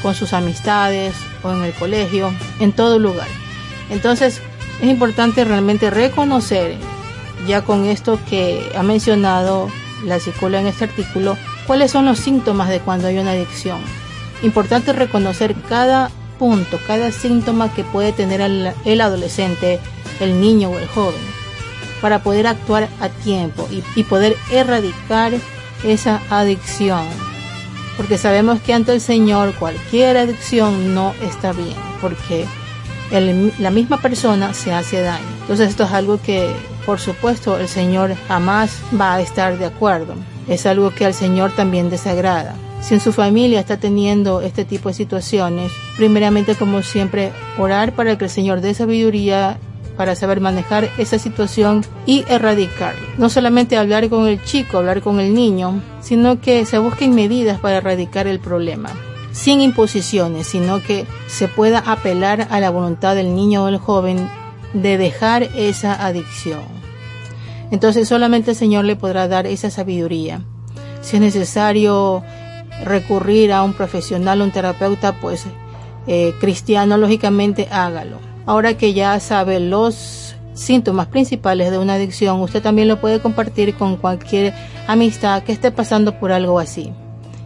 con 0.02 0.16
sus 0.16 0.34
amistades 0.34 1.16
o 1.44 1.52
en 1.52 1.64
el 1.64 1.74
colegio, 1.74 2.34
en 2.60 2.72
todo 2.72 3.00
lugar. 3.00 3.28
Entonces 3.90 4.42
es 4.82 4.90
importante 4.90 5.44
realmente 5.44 5.90
reconocer 5.90 6.76
ya 7.48 7.64
con 7.64 7.86
esto 7.86 8.20
que 8.30 8.72
ha 8.76 8.84
mencionado 8.84 9.70
la 10.04 10.20
psicóloga 10.20 10.62
en 10.62 10.68
este 10.68 10.86
artículo, 10.86 11.38
cuáles 11.66 11.92
son 11.92 12.06
los 12.06 12.20
síntomas 12.20 12.70
de 12.70 12.80
cuando 12.80 13.08
hay 13.08 13.18
una 13.18 13.32
adicción. 13.32 13.80
Importante 14.44 14.94
reconocer 14.94 15.56
cada 15.68 16.12
punto, 16.38 16.80
cada 16.86 17.12
síntoma 17.12 17.74
que 17.74 17.84
puede 17.84 18.12
tener 18.12 18.42
el, 18.42 19.02
adolescente, 19.02 19.80
el 20.20 20.40
niño 20.40 20.70
o 20.70 20.80
el 20.80 20.88
joven, 20.88 21.22
para 22.02 22.20
poder 22.20 22.48
actuar 22.48 22.90
a 23.02 23.10
tiempo 23.10 23.68
y, 23.72 23.84
y 24.00 24.04
poder 24.04 24.36
erradicar 24.52 25.34
esa 25.84 26.22
adicción. 26.30 27.06
Porque 27.98 28.18
sabemos 28.18 28.62
que 28.62 28.74
ante 28.74 28.94
el 28.94 29.02
Señor 29.02 29.56
cualquier 29.56 30.18
adicción 30.18 30.94
no 30.94 31.14
está 31.22 31.52
bien, 31.52 31.76
porque 32.00 32.46
la 33.60 33.72
misma 33.72 33.98
persona 33.98 34.54
se 34.54 34.72
hace 34.72 35.02
daño. 35.02 35.26
Entonces 35.42 35.70
esto 35.70 35.84
es 35.86 35.92
algo 35.92 36.22
que 36.22 36.54
por 36.86 37.00
supuesto 37.00 37.58
el 37.58 37.68
Señor 37.68 38.16
jamás 38.28 38.80
va 39.00 39.16
a 39.16 39.22
estar 39.22 39.58
de 39.58 39.66
acuerdo. 39.66 40.14
Es 40.48 40.66
algo 40.66 40.92
que 40.92 41.06
al 41.06 41.14
Señor 41.14 41.52
también 41.52 41.90
desagrada. 41.90 42.56
Si 42.82 42.94
en 42.94 43.02
su 43.02 43.12
familia 43.12 43.60
está 43.60 43.78
teniendo 43.78 44.42
este 44.42 44.64
tipo 44.64 44.90
de 44.90 44.96
situaciones, 44.96 45.72
primeramente 45.98 46.56
como 46.56 46.84
siempre 46.84 47.34
orar 47.58 47.94
para 47.94 48.18
que 48.18 48.26
el 48.26 48.30
Señor 48.30 48.62
dé 48.62 48.74
sabiduría 48.74 49.58
para 49.98 50.16
saber 50.16 50.40
manejar 50.40 50.90
esa 50.98 51.20
situación 51.20 51.84
y 52.06 52.24
erradicarla. 52.30 53.02
No 53.18 53.30
solamente 53.30 53.78
hablar 53.78 54.10
con 54.10 54.28
el 54.28 54.44
chico, 54.44 54.78
hablar 54.78 55.02
con 55.02 55.20
el 55.20 55.34
niño, 55.34 55.82
sino 56.02 56.40
que 56.40 56.66
se 56.66 56.78
busquen 56.78 57.16
medidas 57.16 57.60
para 57.60 57.78
erradicar 57.78 58.28
el 58.28 58.40
problema 58.40 58.92
sin 59.38 59.62
imposiciones, 59.62 60.48
sino 60.48 60.82
que 60.82 61.06
se 61.28 61.48
pueda 61.48 61.78
apelar 61.80 62.48
a 62.50 62.60
la 62.60 62.72
voluntad 62.72 63.14
del 63.14 63.36
niño 63.36 63.64
o 63.64 63.66
del 63.68 63.78
joven 63.78 64.28
de 64.74 64.98
dejar 64.98 65.44
esa 65.44 66.06
adicción. 66.06 66.62
Entonces 67.70 68.08
solamente 68.08 68.52
el 68.52 68.58
Señor 68.58 68.86
le 68.86 68.96
podrá 68.96 69.28
dar 69.28 69.46
esa 69.46 69.70
sabiduría. 69.70 70.42
Si 71.02 71.18
es 71.18 71.22
necesario 71.22 72.24
recurrir 72.84 73.54
a 73.54 73.62
un 73.62 73.74
profesional, 73.74 74.42
un 74.42 74.52
terapeuta, 74.52 75.20
pues 75.20 75.46
eh, 76.08 76.34
cristiano, 76.40 76.98
lógicamente 76.98 77.68
hágalo. 77.70 78.27
Ahora 78.48 78.78
que 78.78 78.94
ya 78.94 79.20
sabe 79.20 79.60
los 79.60 80.34
síntomas 80.54 81.08
principales 81.08 81.70
de 81.70 81.78
una 81.78 81.96
adicción, 81.96 82.40
usted 82.40 82.64
también 82.64 82.88
lo 82.88 83.02
puede 83.02 83.20
compartir 83.20 83.76
con 83.76 83.98
cualquier 83.98 84.54
amistad 84.88 85.44
que 85.44 85.52
esté 85.52 85.70
pasando 85.70 86.18
por 86.18 86.32
algo 86.32 86.58
así 86.58 86.94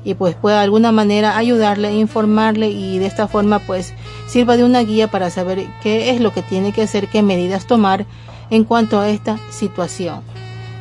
y 0.04 0.14
pues 0.14 0.36
pueda 0.36 0.58
de 0.58 0.64
alguna 0.64 0.92
manera 0.92 1.38
ayudarle, 1.38 1.96
informarle 1.96 2.70
y 2.70 3.00
de 3.00 3.08
esta 3.08 3.28
forma 3.28 3.60
pues 3.60 3.94
sirva 4.28 4.58
de 4.58 4.64
una 4.64 4.82
guía 4.82 5.10
para 5.10 5.32
saber 5.32 5.66
qué 5.82 6.12
es 6.12 6.22
lo 6.22 6.32
que 6.32 6.44
tiene 6.44 6.72
que 6.72 6.84
hacer, 6.84 7.08
qué 7.08 7.24
medidas 7.24 7.66
tomar 7.66 8.06
en 8.52 8.64
cuanto 8.64 9.00
a 9.00 9.10
esta 9.10 9.40
situación. 9.50 10.22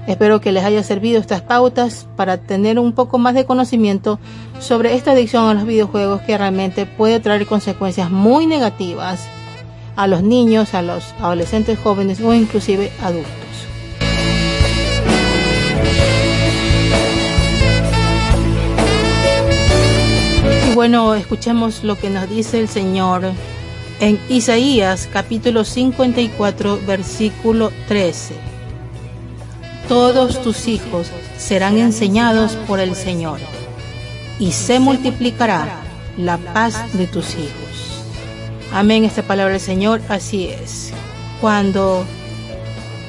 Espero 0.07 0.41
que 0.43 0.53
les 0.53 0.65
haya 0.65 0.83
servido 0.83 1.19
estas 1.19 1.41
pautas 1.41 2.07
para 2.17 2.37
tener 2.39 2.79
un 2.79 2.93
poco 2.93 3.19
más 3.19 3.35
de 3.35 3.47
conocimiento 3.47 4.19
sobre 4.59 4.95
esta 4.95 5.13
adicción 5.13 5.49
a 5.49 5.55
los 5.55 5.65
videojuegos 5.65 6.21
que 6.23 6.37
realmente 6.37 6.85
puede 6.85 7.21
traer 7.21 7.47
consecuencias 7.47 8.11
muy 8.11 8.47
negativas 8.47 9.29
a 10.01 10.07
los 10.07 10.23
niños, 10.23 10.73
a 10.73 10.81
los 10.81 11.13
adolescentes 11.21 11.79
jóvenes 11.79 12.23
o 12.23 12.33
inclusive 12.33 12.91
adultos. 13.03 13.35
bueno, 20.75 21.15
escuchemos 21.15 21.85
lo 21.85 21.99
que 21.99 22.09
nos 22.09 22.27
dice 22.31 22.59
el 22.59 22.67
Señor 22.67 23.33
en 24.01 24.19
Isaías 24.31 25.11
capítulo 25.13 25.65
54 25.65 26.81
versículo 26.87 27.71
13. 27.87 28.35
Todos 29.87 30.41
tus 30.41 30.67
hijos 30.69 31.11
serán 31.37 31.77
enseñados 31.77 32.53
por 32.67 32.81
el 32.81 32.95
Señor 32.95 33.41
y 34.39 34.53
se 34.53 34.81
multiplicará 34.81 35.69
la 36.17 36.39
paz 36.39 36.95
de 36.95 37.07
tus 37.07 37.35
hijos. 37.35 37.90
Amén, 38.73 39.05
esta 39.05 39.25
palabra 39.25 39.55
del 39.55 39.61
Señor, 39.61 40.01
así 40.09 40.47
es. 40.47 40.93
Cuando 41.41 42.05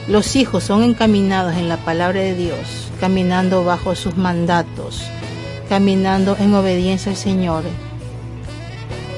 los 0.07 0.35
hijos 0.35 0.63
son 0.63 0.81
encaminados 0.81 1.55
en 1.55 1.69
la 1.69 1.77
palabra 1.77 2.19
de 2.19 2.35
Dios, 2.35 2.89
caminando 2.99 3.63
bajo 3.63 3.93
sus 3.93 4.17
mandatos, 4.17 5.03
caminando 5.69 6.35
en 6.39 6.55
obediencia 6.55 7.11
al 7.11 7.17
Señor, 7.17 7.63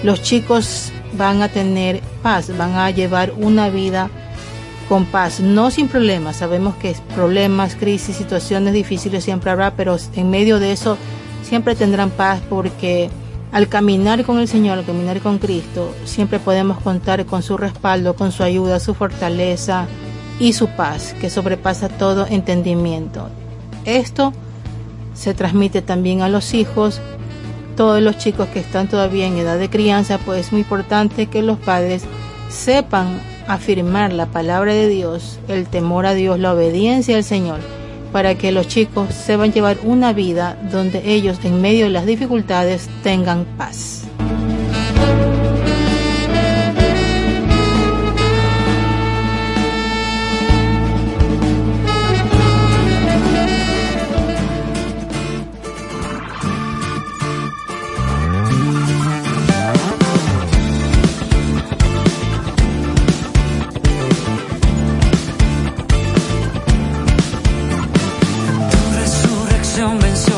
los 0.03 0.21
chicos 0.21 0.91
van 1.13 1.41
a 1.41 1.47
tener 1.47 2.01
paz, 2.21 2.56
van 2.58 2.75
a 2.75 2.91
llevar 2.91 3.32
una 3.38 3.69
vida 3.69 4.10
con 4.89 5.06
paz, 5.06 5.39
no 5.39 5.71
sin 5.71 5.88
problemas. 5.88 6.36
Sabemos 6.36 6.75
que 6.75 6.93
problemas, 7.15 7.75
crisis, 7.75 8.17
situaciones 8.17 8.73
difíciles 8.73 9.23
siempre 9.23 9.49
habrá, 9.49 9.77
pero 9.77 9.95
en 10.13 10.29
medio 10.29 10.60
de 10.60 10.73
eso 10.73 10.97
siempre 11.41 11.73
tendrán 11.75 12.10
paz 12.10 12.41
porque 12.49 13.10
Al 13.54 13.68
caminar 13.68 14.26
con 14.26 14.39
el 14.39 14.48
Señor, 14.48 14.80
al 14.80 14.86
caminar 14.86 15.22
con 15.22 15.38
Cristo, 15.38 15.94
siempre 16.06 16.39
podemos 16.39 16.80
contar 16.80 17.28
con 17.28 17.44
su 17.44 17.56
respaldo, 17.56 18.16
con 18.16 18.32
su 18.32 18.42
ayuda, 18.42 18.80
su 18.80 18.96
fortaleza 18.96 19.86
y 20.39 20.54
su 20.54 20.70
paz, 20.70 21.13
que 21.22 21.30
sobrepasa 21.30 21.88
todo 21.88 22.26
entendimiento. 22.26 23.30
Esto 23.86 24.34
se 25.13 25.36
transmite 25.36 25.84
también 25.84 26.24
a 26.24 26.30
los 26.30 26.56
hijos, 26.56 27.00
todos 27.78 28.02
los 28.02 28.18
chicos 28.18 28.48
que 28.48 28.60
están 28.60 28.88
todavía 28.88 29.28
en 29.28 29.38
edad 29.38 29.60
de 29.60 29.70
crianza, 29.70 30.18
pues 30.18 30.48
es 30.48 30.52
muy 30.52 30.62
importante 30.62 31.28
que 31.28 31.44
los 31.44 31.60
padres 31.60 32.06
sepan 32.50 33.22
afirmar 33.48 34.13
la 34.13 34.26
palabra 34.26 34.74
de 34.74 34.88
Dios, 34.88 35.38
el 35.48 35.68
temor 35.68 36.08
a 36.08 36.16
Dios, 36.16 36.39
la 36.39 36.54
obediencia 36.54 37.18
al 37.18 37.24
Señor, 37.24 37.60
para 38.13 38.36
que 38.36 38.52
los 38.52 38.67
chicos 38.67 39.13
sepan 39.13 39.52
llevar 39.52 39.78
una 39.84 40.13
vida 40.13 40.56
donde 40.71 41.02
ellos 41.04 41.39
en 41.43 41.60
medio 41.62 41.86
de 41.86 41.91
las 41.91 42.06
dificultades 42.06 42.88
tengan 43.02 43.43
paz. 43.58 44.03
convenció 69.86 70.33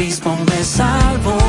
abismo 0.00 0.34
me 0.46 0.64
salvo. 0.64 1.39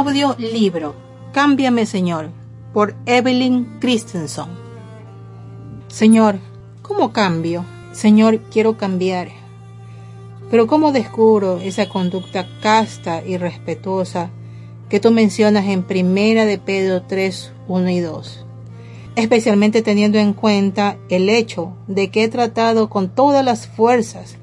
Audiolibro 0.00 0.94
Cámbiame 1.34 1.84
Señor 1.84 2.30
por 2.72 2.94
Evelyn 3.04 3.78
Christensen. 3.80 4.46
Señor, 5.88 6.38
¿cómo 6.80 7.12
cambio? 7.12 7.66
Señor, 7.92 8.40
quiero 8.50 8.78
cambiar. 8.78 9.28
Pero 10.50 10.66
¿cómo 10.66 10.92
descubro 10.92 11.58
esa 11.58 11.90
conducta 11.90 12.48
casta 12.62 13.22
y 13.22 13.36
respetuosa 13.36 14.30
que 14.88 15.00
tú 15.00 15.10
mencionas 15.10 15.66
en 15.66 15.82
Primera 15.82 16.46
de 16.46 16.56
Pedro 16.56 17.02
3, 17.02 17.52
1 17.68 17.90
y 17.90 18.00
2? 18.00 18.46
Especialmente 19.16 19.82
teniendo 19.82 20.16
en 20.18 20.32
cuenta 20.32 20.96
el 21.10 21.28
hecho 21.28 21.74
de 21.88 22.10
que 22.10 22.24
he 22.24 22.28
tratado 22.28 22.88
con 22.88 23.10
todas 23.10 23.44
las 23.44 23.66
fuerzas 23.66 24.36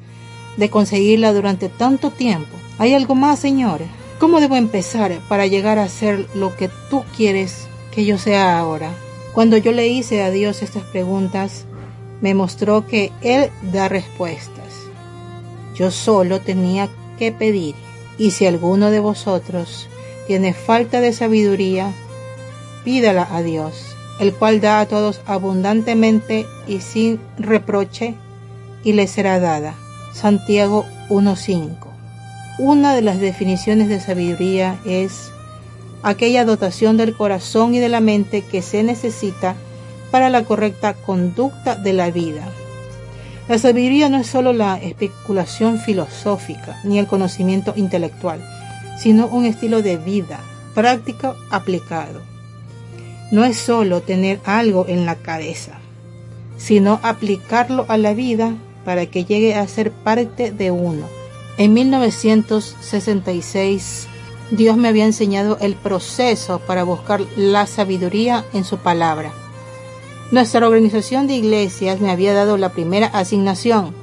de 0.55 0.69
conseguirla 0.69 1.33
durante 1.33 1.67
tanto 1.67 2.11
tiempo. 2.11 2.55
¿Hay 2.77 2.93
algo 2.93 3.15
más, 3.15 3.39
Señor? 3.39 3.81
¿Cómo 4.19 4.39
debo 4.39 4.56
empezar 4.56 5.19
para 5.30 5.45
llegar 5.45 5.77
a 5.77 5.88
ser 5.88 6.27
lo 6.34 6.56
que 6.56 6.71
tú 6.89 7.03
quieres 7.15 7.67
que 7.91 8.03
yo 8.03 8.17
sea 8.17 8.58
ahora? 8.58 8.91
Cuando 9.32 9.58
yo 9.58 9.71
le 9.71 9.88
hice 9.88 10.23
a 10.23 10.32
Dios 10.32 10.63
estas 10.63 10.82
preguntas, 10.86 11.65
me 12.21 12.34
mostró 12.34 12.88
que 12.88 13.12
Él 13.21 13.51
da 13.71 13.88
respuestas. 13.88 14.73
Yo 15.75 15.91
solo 15.91 16.41
tenía 16.41 16.89
que 17.19 17.32
pedir. 17.32 17.75
Y 18.17 18.32
si 18.32 18.47
alguno 18.47 18.89
de 18.89 18.99
vosotros 18.99 19.88
tiene 20.25 20.56
falta 20.56 20.99
de 20.99 21.13
sabiduría, 21.13 21.93
pídala 22.84 23.27
a 23.32 23.43
Dios, 23.43 23.95
el 24.19 24.34
cual 24.34 24.62
da 24.62 24.80
a 24.80 24.88
todos 24.88 25.21
abundantemente 25.27 26.47
y 26.67 26.80
sin 26.80 27.19
reproche, 27.38 28.15
y 28.84 28.93
le 28.93 29.06
será 29.06 29.39
dada. 29.39 29.75
Santiago 30.13 30.86
1.5 31.10 31.87
una 32.59 32.95
de 32.95 33.03
las 33.03 33.19
definiciones 33.19 33.87
de 33.87 33.99
sabiduría 33.99 34.79
es 34.83 35.31
aquella 36.01 36.43
dotación 36.43 36.97
del 36.97 37.15
corazón 37.15 37.75
y 37.75 37.79
de 37.79 37.89
la 37.89 37.99
mente 37.99 38.41
que 38.41 38.63
se 38.63 38.81
necesita 38.81 39.55
para 40.09 40.29
la 40.29 40.43
correcta 40.43 40.95
conducta 40.95 41.75
de 41.75 41.93
la 41.93 42.09
vida. 42.09 42.47
La 43.47 43.59
sabiduría 43.59 44.09
no 44.09 44.17
es 44.17 44.27
solo 44.27 44.53
la 44.53 44.77
especulación 44.77 45.77
filosófica 45.77 46.79
ni 46.83 46.97
el 46.97 47.05
conocimiento 47.05 47.73
intelectual, 47.75 48.43
sino 48.97 49.27
un 49.27 49.45
estilo 49.45 49.83
de 49.83 49.97
vida 49.97 50.39
práctico 50.73 51.35
aplicado. 51.51 52.21
No 53.31 53.45
es 53.45 53.57
solo 53.57 54.01
tener 54.01 54.39
algo 54.45 54.85
en 54.87 55.05
la 55.05 55.15
cabeza, 55.15 55.73
sino 56.57 56.99
aplicarlo 57.03 57.85
a 57.87 57.97
la 57.97 58.13
vida 58.13 58.55
para 58.83 59.05
que 59.05 59.25
llegue 59.25 59.53
a 59.53 59.67
ser 59.67 59.91
parte 59.91 60.51
de 60.51 60.71
uno 60.71 61.16
en 61.57 61.73
1966, 61.73 64.07
Dios 64.51 64.77
me 64.77 64.87
había 64.87 65.05
enseñado 65.05 65.57
el 65.59 65.75
proceso 65.75 66.59
para 66.59 66.83
buscar 66.83 67.21
la 67.35 67.67
sabiduría 67.67 68.45
en 68.53 68.63
su 68.63 68.77
palabra. 68.77 69.33
Nuestra 70.31 70.67
organización 70.67 71.27
de 71.27 71.33
iglesias 71.33 71.99
me 71.99 72.11
había 72.11 72.33
dado 72.33 72.57
la 72.57 72.69
primera 72.69 73.07
asignación, 73.07 73.93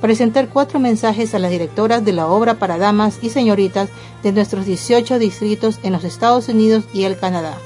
presentar 0.00 0.48
cuatro 0.48 0.78
mensajes 0.78 1.34
a 1.34 1.38
las 1.38 1.50
directoras 1.50 2.04
de 2.04 2.12
la 2.12 2.28
obra 2.28 2.58
para 2.58 2.78
damas 2.78 3.18
y 3.22 3.30
señoritas 3.30 3.88
de 4.22 4.32
nuestros 4.32 4.66
18 4.66 5.18
distritos 5.18 5.80
en 5.82 5.92
los 5.92 6.04
Estados 6.04 6.48
Unidos 6.48 6.84
y 6.92 7.04
el 7.04 7.18
Canadá, 7.18 7.56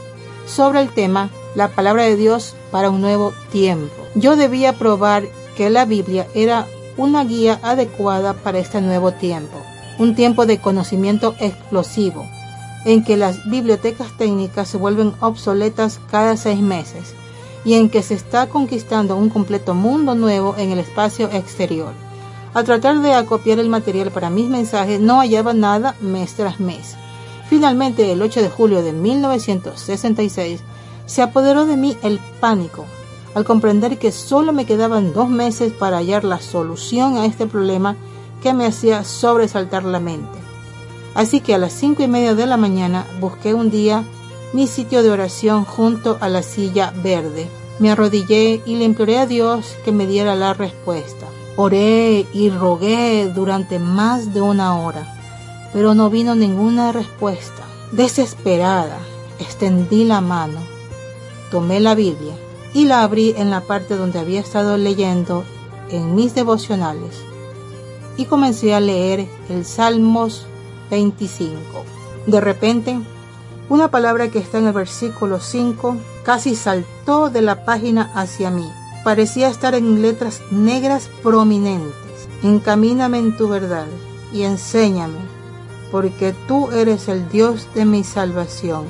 sobre 0.46 0.80
el 0.80 0.90
tema 0.90 1.30
La 1.54 1.68
palabra 1.68 2.04
de 2.04 2.16
Dios 2.16 2.54
para 2.70 2.90
un 2.90 3.00
nuevo 3.00 3.32
tiempo. 3.50 3.94
Yo 4.14 4.36
debía 4.36 4.74
probar 4.74 5.24
que 5.56 5.70
la 5.70 5.84
Biblia 5.84 6.26
era 6.34 6.66
una 6.96 7.24
guía 7.24 7.58
adecuada 7.62 8.34
para 8.34 8.58
este 8.58 8.80
nuevo 8.80 9.12
tiempo, 9.12 9.58
un 9.98 10.14
tiempo 10.14 10.46
de 10.46 10.58
conocimiento 10.58 11.34
explosivo, 11.38 12.26
en 12.84 13.04
que 13.04 13.16
las 13.16 13.48
bibliotecas 13.48 14.16
técnicas 14.16 14.68
se 14.68 14.76
vuelven 14.76 15.14
obsoletas 15.20 16.00
cada 16.10 16.36
seis 16.36 16.60
meses 16.60 17.14
y 17.64 17.74
en 17.74 17.88
que 17.88 18.02
se 18.02 18.14
está 18.14 18.48
conquistando 18.48 19.16
un 19.16 19.30
completo 19.30 19.74
mundo 19.74 20.14
nuevo 20.14 20.54
en 20.58 20.70
el 20.70 20.78
espacio 20.78 21.30
exterior. 21.32 21.92
Al 22.52 22.64
tratar 22.64 23.00
de 23.00 23.14
acopiar 23.14 23.58
el 23.58 23.68
material 23.68 24.10
para 24.10 24.30
mis 24.30 24.48
mensajes 24.48 25.00
no 25.00 25.18
hallaba 25.18 25.54
nada 25.54 25.96
mes 26.00 26.34
tras 26.34 26.60
mes. 26.60 26.96
Finalmente, 27.48 28.12
el 28.12 28.22
8 28.22 28.42
de 28.42 28.48
julio 28.48 28.82
de 28.82 28.92
1966, 28.92 30.60
se 31.06 31.22
apoderó 31.22 31.66
de 31.66 31.76
mí 31.76 31.96
el 32.02 32.18
pánico 32.40 32.86
al 33.34 33.44
comprender 33.44 33.98
que 33.98 34.12
solo 34.12 34.52
me 34.52 34.64
quedaban 34.64 35.12
dos 35.12 35.28
meses 35.28 35.72
para 35.72 35.98
hallar 35.98 36.24
la 36.24 36.40
solución 36.40 37.16
a 37.16 37.26
este 37.26 37.46
problema 37.46 37.96
que 38.42 38.54
me 38.54 38.66
hacía 38.66 39.04
sobresaltar 39.04 39.84
la 39.84 40.00
mente. 40.00 40.38
Así 41.14 41.40
que 41.40 41.54
a 41.54 41.58
las 41.58 41.72
cinco 41.72 42.02
y 42.02 42.08
media 42.08 42.34
de 42.34 42.46
la 42.46 42.56
mañana 42.56 43.06
busqué 43.20 43.54
un 43.54 43.70
día 43.70 44.04
mi 44.52 44.66
sitio 44.66 45.02
de 45.02 45.10
oración 45.10 45.64
junto 45.64 46.16
a 46.20 46.28
la 46.28 46.42
silla 46.42 46.92
verde. 47.02 47.48
Me 47.80 47.90
arrodillé 47.90 48.62
y 48.64 48.76
le 48.76 48.84
imploré 48.84 49.18
a 49.18 49.26
Dios 49.26 49.76
que 49.84 49.90
me 49.90 50.06
diera 50.06 50.36
la 50.36 50.54
respuesta. 50.54 51.26
Oré 51.56 52.26
y 52.32 52.50
rogué 52.50 53.30
durante 53.34 53.78
más 53.78 54.32
de 54.32 54.40
una 54.40 54.78
hora, 54.78 55.12
pero 55.72 55.94
no 55.94 56.08
vino 56.08 56.34
ninguna 56.36 56.92
respuesta. 56.92 57.64
Desesperada, 57.90 58.98
extendí 59.40 60.04
la 60.04 60.20
mano, 60.20 60.60
tomé 61.50 61.80
la 61.80 61.94
Biblia 61.94 62.34
y 62.74 62.84
la 62.84 63.02
abrí 63.02 63.34
en 63.36 63.50
la 63.50 63.62
parte 63.62 63.96
donde 63.96 64.18
había 64.18 64.40
estado 64.40 64.76
leyendo 64.76 65.44
en 65.90 66.14
mis 66.14 66.34
devocionales 66.34 67.22
y 68.16 68.26
comencé 68.26 68.74
a 68.74 68.80
leer 68.80 69.26
el 69.48 69.64
Salmos 69.64 70.46
25. 70.90 71.54
De 72.26 72.40
repente, 72.40 73.00
una 73.68 73.90
palabra 73.90 74.28
que 74.28 74.38
está 74.38 74.58
en 74.58 74.66
el 74.66 74.72
versículo 74.72 75.40
5 75.40 75.96
casi 76.24 76.54
saltó 76.54 77.30
de 77.30 77.42
la 77.42 77.64
página 77.64 78.10
hacia 78.14 78.50
mí. 78.50 78.68
Parecía 79.04 79.48
estar 79.48 79.74
en 79.74 80.02
letras 80.02 80.40
negras 80.50 81.08
prominentes. 81.22 82.28
Encamíname 82.42 83.18
en 83.18 83.36
tu 83.36 83.48
verdad 83.48 83.86
y 84.32 84.42
enséñame, 84.42 85.18
porque 85.90 86.34
tú 86.48 86.70
eres 86.72 87.08
el 87.08 87.28
Dios 87.28 87.68
de 87.74 87.84
mi 87.84 88.04
salvación. 88.04 88.84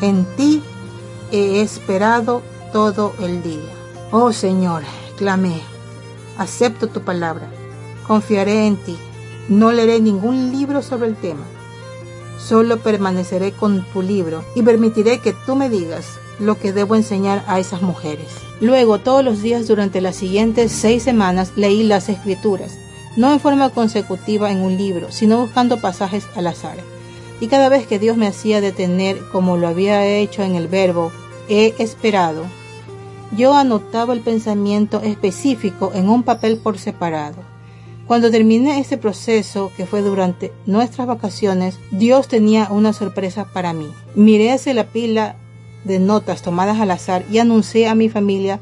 En 0.00 0.24
ti 0.36 0.62
he 1.30 1.60
esperado 1.60 2.42
todo 2.72 3.14
el 3.20 3.42
día. 3.42 3.70
Oh 4.10 4.32
Señor, 4.32 4.82
clamé, 5.16 5.60
acepto 6.38 6.88
tu 6.88 7.02
palabra, 7.02 7.48
confiaré 8.06 8.66
en 8.66 8.76
ti, 8.76 8.96
no 9.48 9.72
leeré 9.72 10.00
ningún 10.00 10.50
libro 10.50 10.82
sobre 10.82 11.08
el 11.08 11.16
tema, 11.16 11.44
solo 12.38 12.78
permaneceré 12.78 13.52
con 13.52 13.84
tu 13.92 14.02
libro 14.02 14.44
y 14.54 14.62
permitiré 14.62 15.18
que 15.18 15.34
tú 15.46 15.54
me 15.54 15.68
digas 15.68 16.06
lo 16.38 16.58
que 16.58 16.72
debo 16.72 16.96
enseñar 16.96 17.44
a 17.46 17.58
esas 17.60 17.82
mujeres. 17.82 18.28
Luego, 18.60 18.98
todos 18.98 19.24
los 19.24 19.42
días 19.42 19.68
durante 19.68 20.00
las 20.00 20.16
siguientes 20.16 20.72
seis 20.72 21.02
semanas 21.02 21.52
leí 21.56 21.82
las 21.82 22.08
escrituras, 22.08 22.78
no 23.16 23.32
en 23.32 23.40
forma 23.40 23.70
consecutiva 23.70 24.50
en 24.50 24.58
un 24.58 24.76
libro, 24.76 25.12
sino 25.12 25.38
buscando 25.38 25.80
pasajes 25.80 26.26
al 26.34 26.46
azar. 26.46 26.78
Y 27.40 27.48
cada 27.48 27.68
vez 27.68 27.86
que 27.86 27.98
Dios 27.98 28.16
me 28.16 28.28
hacía 28.28 28.60
detener, 28.60 29.20
como 29.30 29.56
lo 29.56 29.68
había 29.68 30.06
hecho 30.06 30.42
en 30.42 30.54
el 30.54 30.68
verbo, 30.68 31.12
he 31.48 31.74
esperado, 31.78 32.44
yo 33.36 33.54
anotaba 33.54 34.12
el 34.12 34.20
pensamiento 34.20 35.00
específico 35.00 35.92
en 35.94 36.08
un 36.08 36.22
papel 36.22 36.58
por 36.58 36.78
separado. 36.78 37.36
Cuando 38.06 38.30
terminé 38.30 38.78
este 38.78 38.98
proceso, 38.98 39.72
que 39.76 39.86
fue 39.86 40.02
durante 40.02 40.52
nuestras 40.66 41.06
vacaciones, 41.06 41.78
Dios 41.90 42.28
tenía 42.28 42.68
una 42.70 42.92
sorpresa 42.92 43.46
para 43.52 43.72
mí. 43.72 43.88
Miré 44.14 44.52
hacia 44.52 44.74
la 44.74 44.84
pila 44.84 45.36
de 45.84 45.98
notas 45.98 46.42
tomadas 46.42 46.80
al 46.80 46.90
azar 46.90 47.24
y 47.30 47.38
anuncié 47.38 47.88
a 47.88 47.94
mi 47.94 48.08
familia 48.08 48.60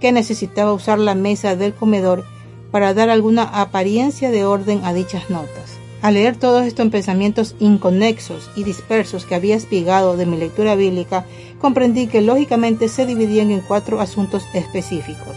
que 0.00 0.12
necesitaba 0.12 0.72
usar 0.72 0.98
la 0.98 1.14
mesa 1.14 1.56
del 1.56 1.74
comedor 1.74 2.24
para 2.70 2.94
dar 2.94 3.10
alguna 3.10 3.42
apariencia 3.44 4.30
de 4.30 4.44
orden 4.44 4.84
a 4.84 4.92
dichas 4.92 5.30
notas. 5.30 5.78
Al 6.00 6.14
leer 6.14 6.36
todos 6.36 6.64
estos 6.64 6.88
pensamientos 6.90 7.56
inconexos 7.58 8.50
y 8.54 8.62
dispersos 8.62 9.26
que 9.26 9.34
había 9.34 9.56
espigado 9.56 10.16
de 10.16 10.26
mi 10.26 10.36
lectura 10.36 10.76
bíblica, 10.76 11.26
comprendí 11.60 12.06
que 12.06 12.20
lógicamente 12.20 12.88
se 12.88 13.04
dividían 13.04 13.50
en 13.50 13.60
cuatro 13.60 14.00
asuntos 14.00 14.44
específicos. 14.54 15.34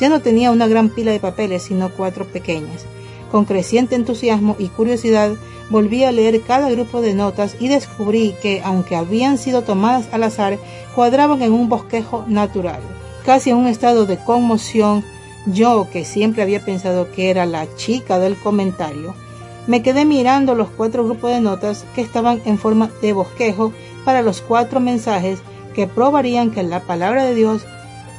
Ya 0.00 0.08
no 0.08 0.20
tenía 0.20 0.52
una 0.52 0.68
gran 0.68 0.90
pila 0.90 1.10
de 1.10 1.18
papeles, 1.18 1.64
sino 1.64 1.90
cuatro 1.90 2.24
pequeñas. 2.24 2.84
Con 3.32 3.46
creciente 3.46 3.96
entusiasmo 3.96 4.54
y 4.60 4.68
curiosidad, 4.68 5.34
volví 5.70 6.04
a 6.04 6.12
leer 6.12 6.40
cada 6.42 6.70
grupo 6.70 7.00
de 7.00 7.14
notas 7.14 7.56
y 7.58 7.66
descubrí 7.66 8.36
que, 8.40 8.62
aunque 8.64 8.94
habían 8.94 9.38
sido 9.38 9.62
tomadas 9.62 10.06
al 10.12 10.22
azar, 10.22 10.56
cuadraban 10.94 11.42
en 11.42 11.52
un 11.52 11.68
bosquejo 11.68 12.24
natural. 12.28 12.80
Casi 13.24 13.50
en 13.50 13.56
un 13.56 13.66
estado 13.66 14.06
de 14.06 14.18
conmoción, 14.18 15.02
yo, 15.46 15.88
que 15.90 16.04
siempre 16.04 16.42
había 16.42 16.64
pensado 16.64 17.10
que 17.10 17.30
era 17.30 17.44
la 17.44 17.66
chica 17.74 18.20
del 18.20 18.36
comentario, 18.36 19.14
me 19.66 19.82
quedé 19.82 20.04
mirando 20.04 20.54
los 20.54 20.68
cuatro 20.68 21.04
grupos 21.04 21.30
de 21.30 21.40
notas 21.40 21.84
que 21.94 22.00
estaban 22.00 22.40
en 22.44 22.58
forma 22.58 22.90
de 23.02 23.12
bosquejo 23.12 23.72
para 24.04 24.22
los 24.22 24.40
cuatro 24.40 24.80
mensajes 24.80 25.40
que 25.74 25.86
probarían 25.86 26.50
que 26.50 26.62
la 26.62 26.80
palabra 26.80 27.24
de 27.24 27.34
Dios 27.34 27.62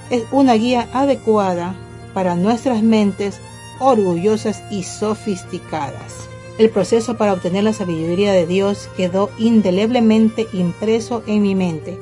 es 0.10 0.24
una 0.32 0.54
guía 0.54 0.88
adecuada 0.94 1.76
para 2.14 2.36
nuestras 2.36 2.84
mentes 2.84 3.40
orgullosas 3.80 4.64
y 4.72 4.84
sofisticadas. 4.84 6.28
El 6.58 6.70
proceso 6.72 7.18
para 7.18 7.34
obtener 7.34 7.64
la 7.64 7.74
sabiduría 7.74 8.32
de 8.32 8.48
Dios 8.48 8.90
quedó 8.98 9.30
indeleblemente 9.38 10.48
impreso 10.54 11.24
en 11.28 11.44
mi 11.44 11.54
mente. 11.54 11.98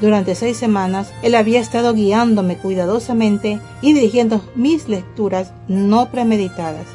Durante 0.00 0.34
seis 0.34 0.56
semanas 0.56 1.12
él 1.22 1.34
había 1.34 1.60
estado 1.60 1.94
guiándome 1.94 2.56
cuidadosamente 2.56 3.60
y 3.82 3.92
dirigiendo 3.92 4.42
mis 4.54 4.88
lecturas 4.88 5.52
no 5.68 6.10
premeditadas, 6.10 6.86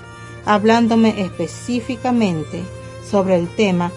hablándome 0.45 1.21
específicamente 1.21 2.63
sobre 3.09 3.35
el 3.35 3.47
tema 3.47 3.91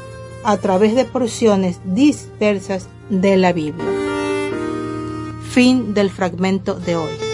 a 0.44 0.56
través 0.58 0.94
de 0.94 1.04
porciones 1.04 1.80
dispersas 1.84 2.88
de 3.10 3.36
la 3.36 3.52
Biblia. 3.52 3.86
Fin 5.50 5.94
del 5.94 6.10
fragmento 6.10 6.74
de 6.74 6.96
hoy. 6.96 7.27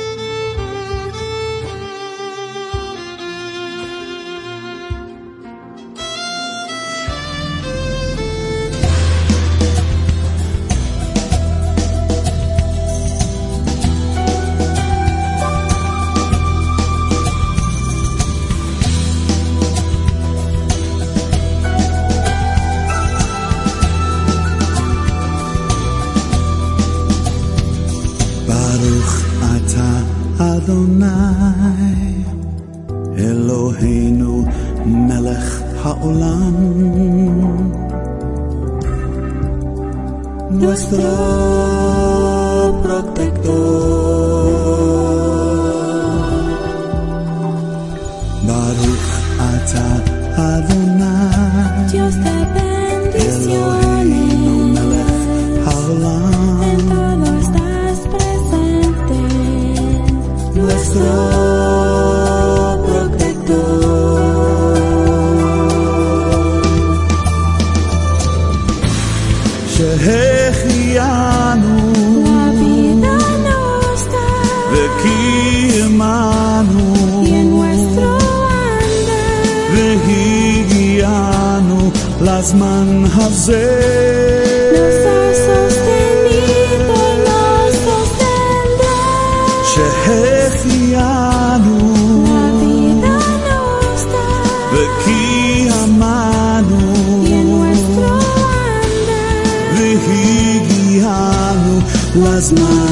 smile. 102.57 102.84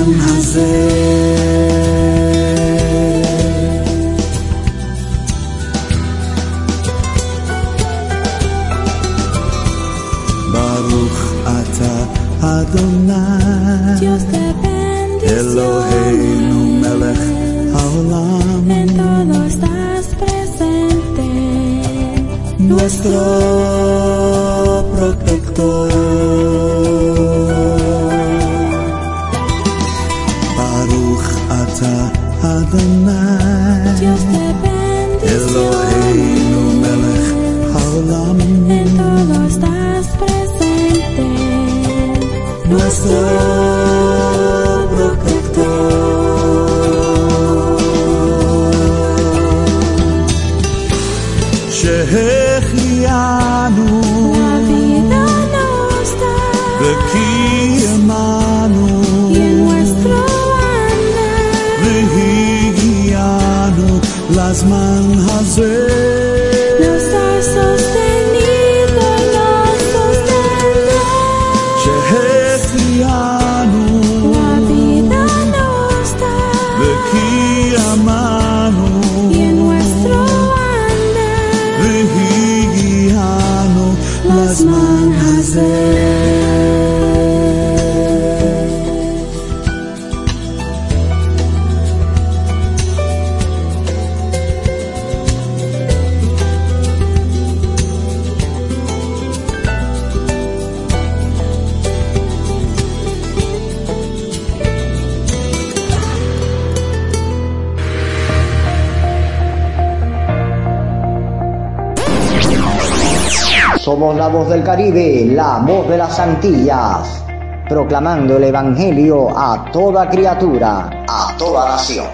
Las 116.13 116.19
Antillas, 116.19 117.25
proclamando 117.71 118.37
el 118.37 118.45
Evangelio 118.45 119.31
a 119.35 119.65
toda 119.73 120.11
criatura, 120.11 120.91
a 121.09 121.35
toda 121.39 121.71
nación. 121.71 122.05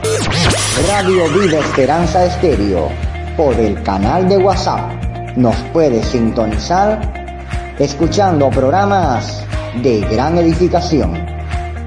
Radio 0.86 1.24
Vida 1.32 1.58
Esperanza 1.58 2.24
Estéreo, 2.26 2.90
por 3.36 3.54
el 3.54 3.82
canal 3.82 4.28
de 4.28 4.38
WhatsApp. 4.38 4.88
Nos 5.34 5.56
puede 5.72 6.00
sintonizar 6.04 7.00
escuchando 7.80 8.50
programas 8.50 9.42
de 9.82 9.98
gran 10.02 10.38
edificación. 10.38 11.26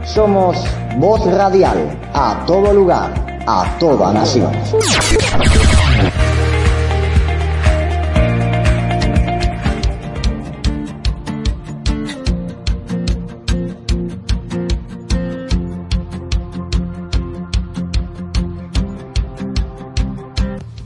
Somos 0.03 0.57
voz 0.97 1.26
radial 1.32 1.97
a 2.14 2.43
todo 2.45 2.74
lugar, 2.74 3.14
a 3.47 3.78
toda 3.80 4.12
nación. 4.12 4.51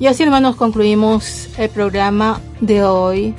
Y 0.05 0.07
así 0.07 0.21
hermanos 0.21 0.55
concluimos 0.55 1.49
el 1.57 1.67
programa 1.71 2.39
de 2.61 2.83
hoy. 2.83 3.33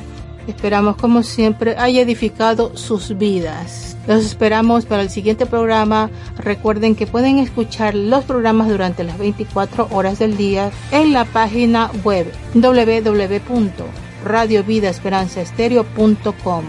Esperamos 0.49 0.97
como 0.97 1.23
siempre 1.23 1.77
haya 1.79 2.03
edificado 2.03 2.77
sus 2.77 3.17
vidas. 3.17 3.97
Los 4.09 4.25
esperamos 4.25 4.85
para 4.85 5.03
el 5.03 5.11
siguiente 5.11 5.47
programa. 5.47 6.11
Recuerden 6.37 6.97
que 6.97 7.07
pueden 7.07 7.39
escuchar 7.39 7.95
los 7.95 8.25
programas 8.25 8.69
durante 8.69 9.05
las 9.05 9.17
24 9.17 9.87
horas 9.93 10.19
del 10.19 10.37
día 10.37 10.73
en 10.91 11.12
la 11.12 11.25
página 11.25 11.89
web 12.03 12.33
www 12.55 13.85
radiovidaesperanzaestereo.com 14.25 16.64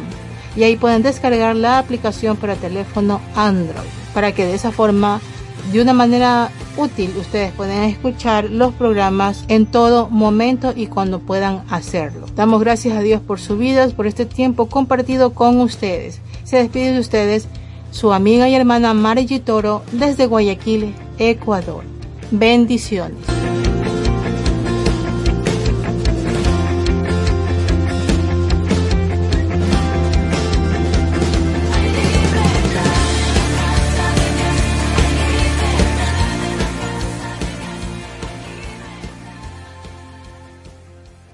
y 0.56 0.64
ahí 0.64 0.76
pueden 0.76 1.02
descargar 1.02 1.56
la 1.56 1.80
aplicación 1.80 2.38
para 2.38 2.56
teléfono 2.56 3.20
Android 3.36 3.90
para 4.14 4.32
que 4.32 4.46
de 4.46 4.54
esa 4.54 4.72
forma 4.72 5.20
de 5.72 5.82
una 5.82 5.94
manera 5.94 6.50
útil 6.78 7.14
ustedes 7.20 7.52
pueden 7.52 7.84
escuchar 7.84 8.50
los 8.50 8.74
programas 8.74 9.44
en 9.48 9.66
todo 9.66 10.10
momento 10.10 10.74
y 10.76 10.88
cuando 10.88 11.20
puedan 11.20 11.64
hacerlo. 11.70 12.28
Damos 12.36 12.62
gracias 12.62 12.98
a 12.98 13.02
Dios 13.02 13.22
por 13.22 13.40
su 13.40 13.58
vida, 13.58 13.88
por 13.90 14.08
este 14.08 14.26
tiempo 14.26 14.68
compartido 14.68 15.34
con 15.34 15.60
ustedes. 15.60 16.22
Se 16.44 16.58
despide 16.58 16.94
de 16.94 17.00
ustedes 17.00 17.48
su 17.92 18.14
amiga 18.14 18.48
y 18.48 18.56
hermana 18.56 18.94
Mari 18.94 19.28
Toro 19.40 19.84
desde 19.92 20.26
Guayaquil, 20.28 20.94
Ecuador. 21.18 21.84
Bendiciones. 22.32 23.18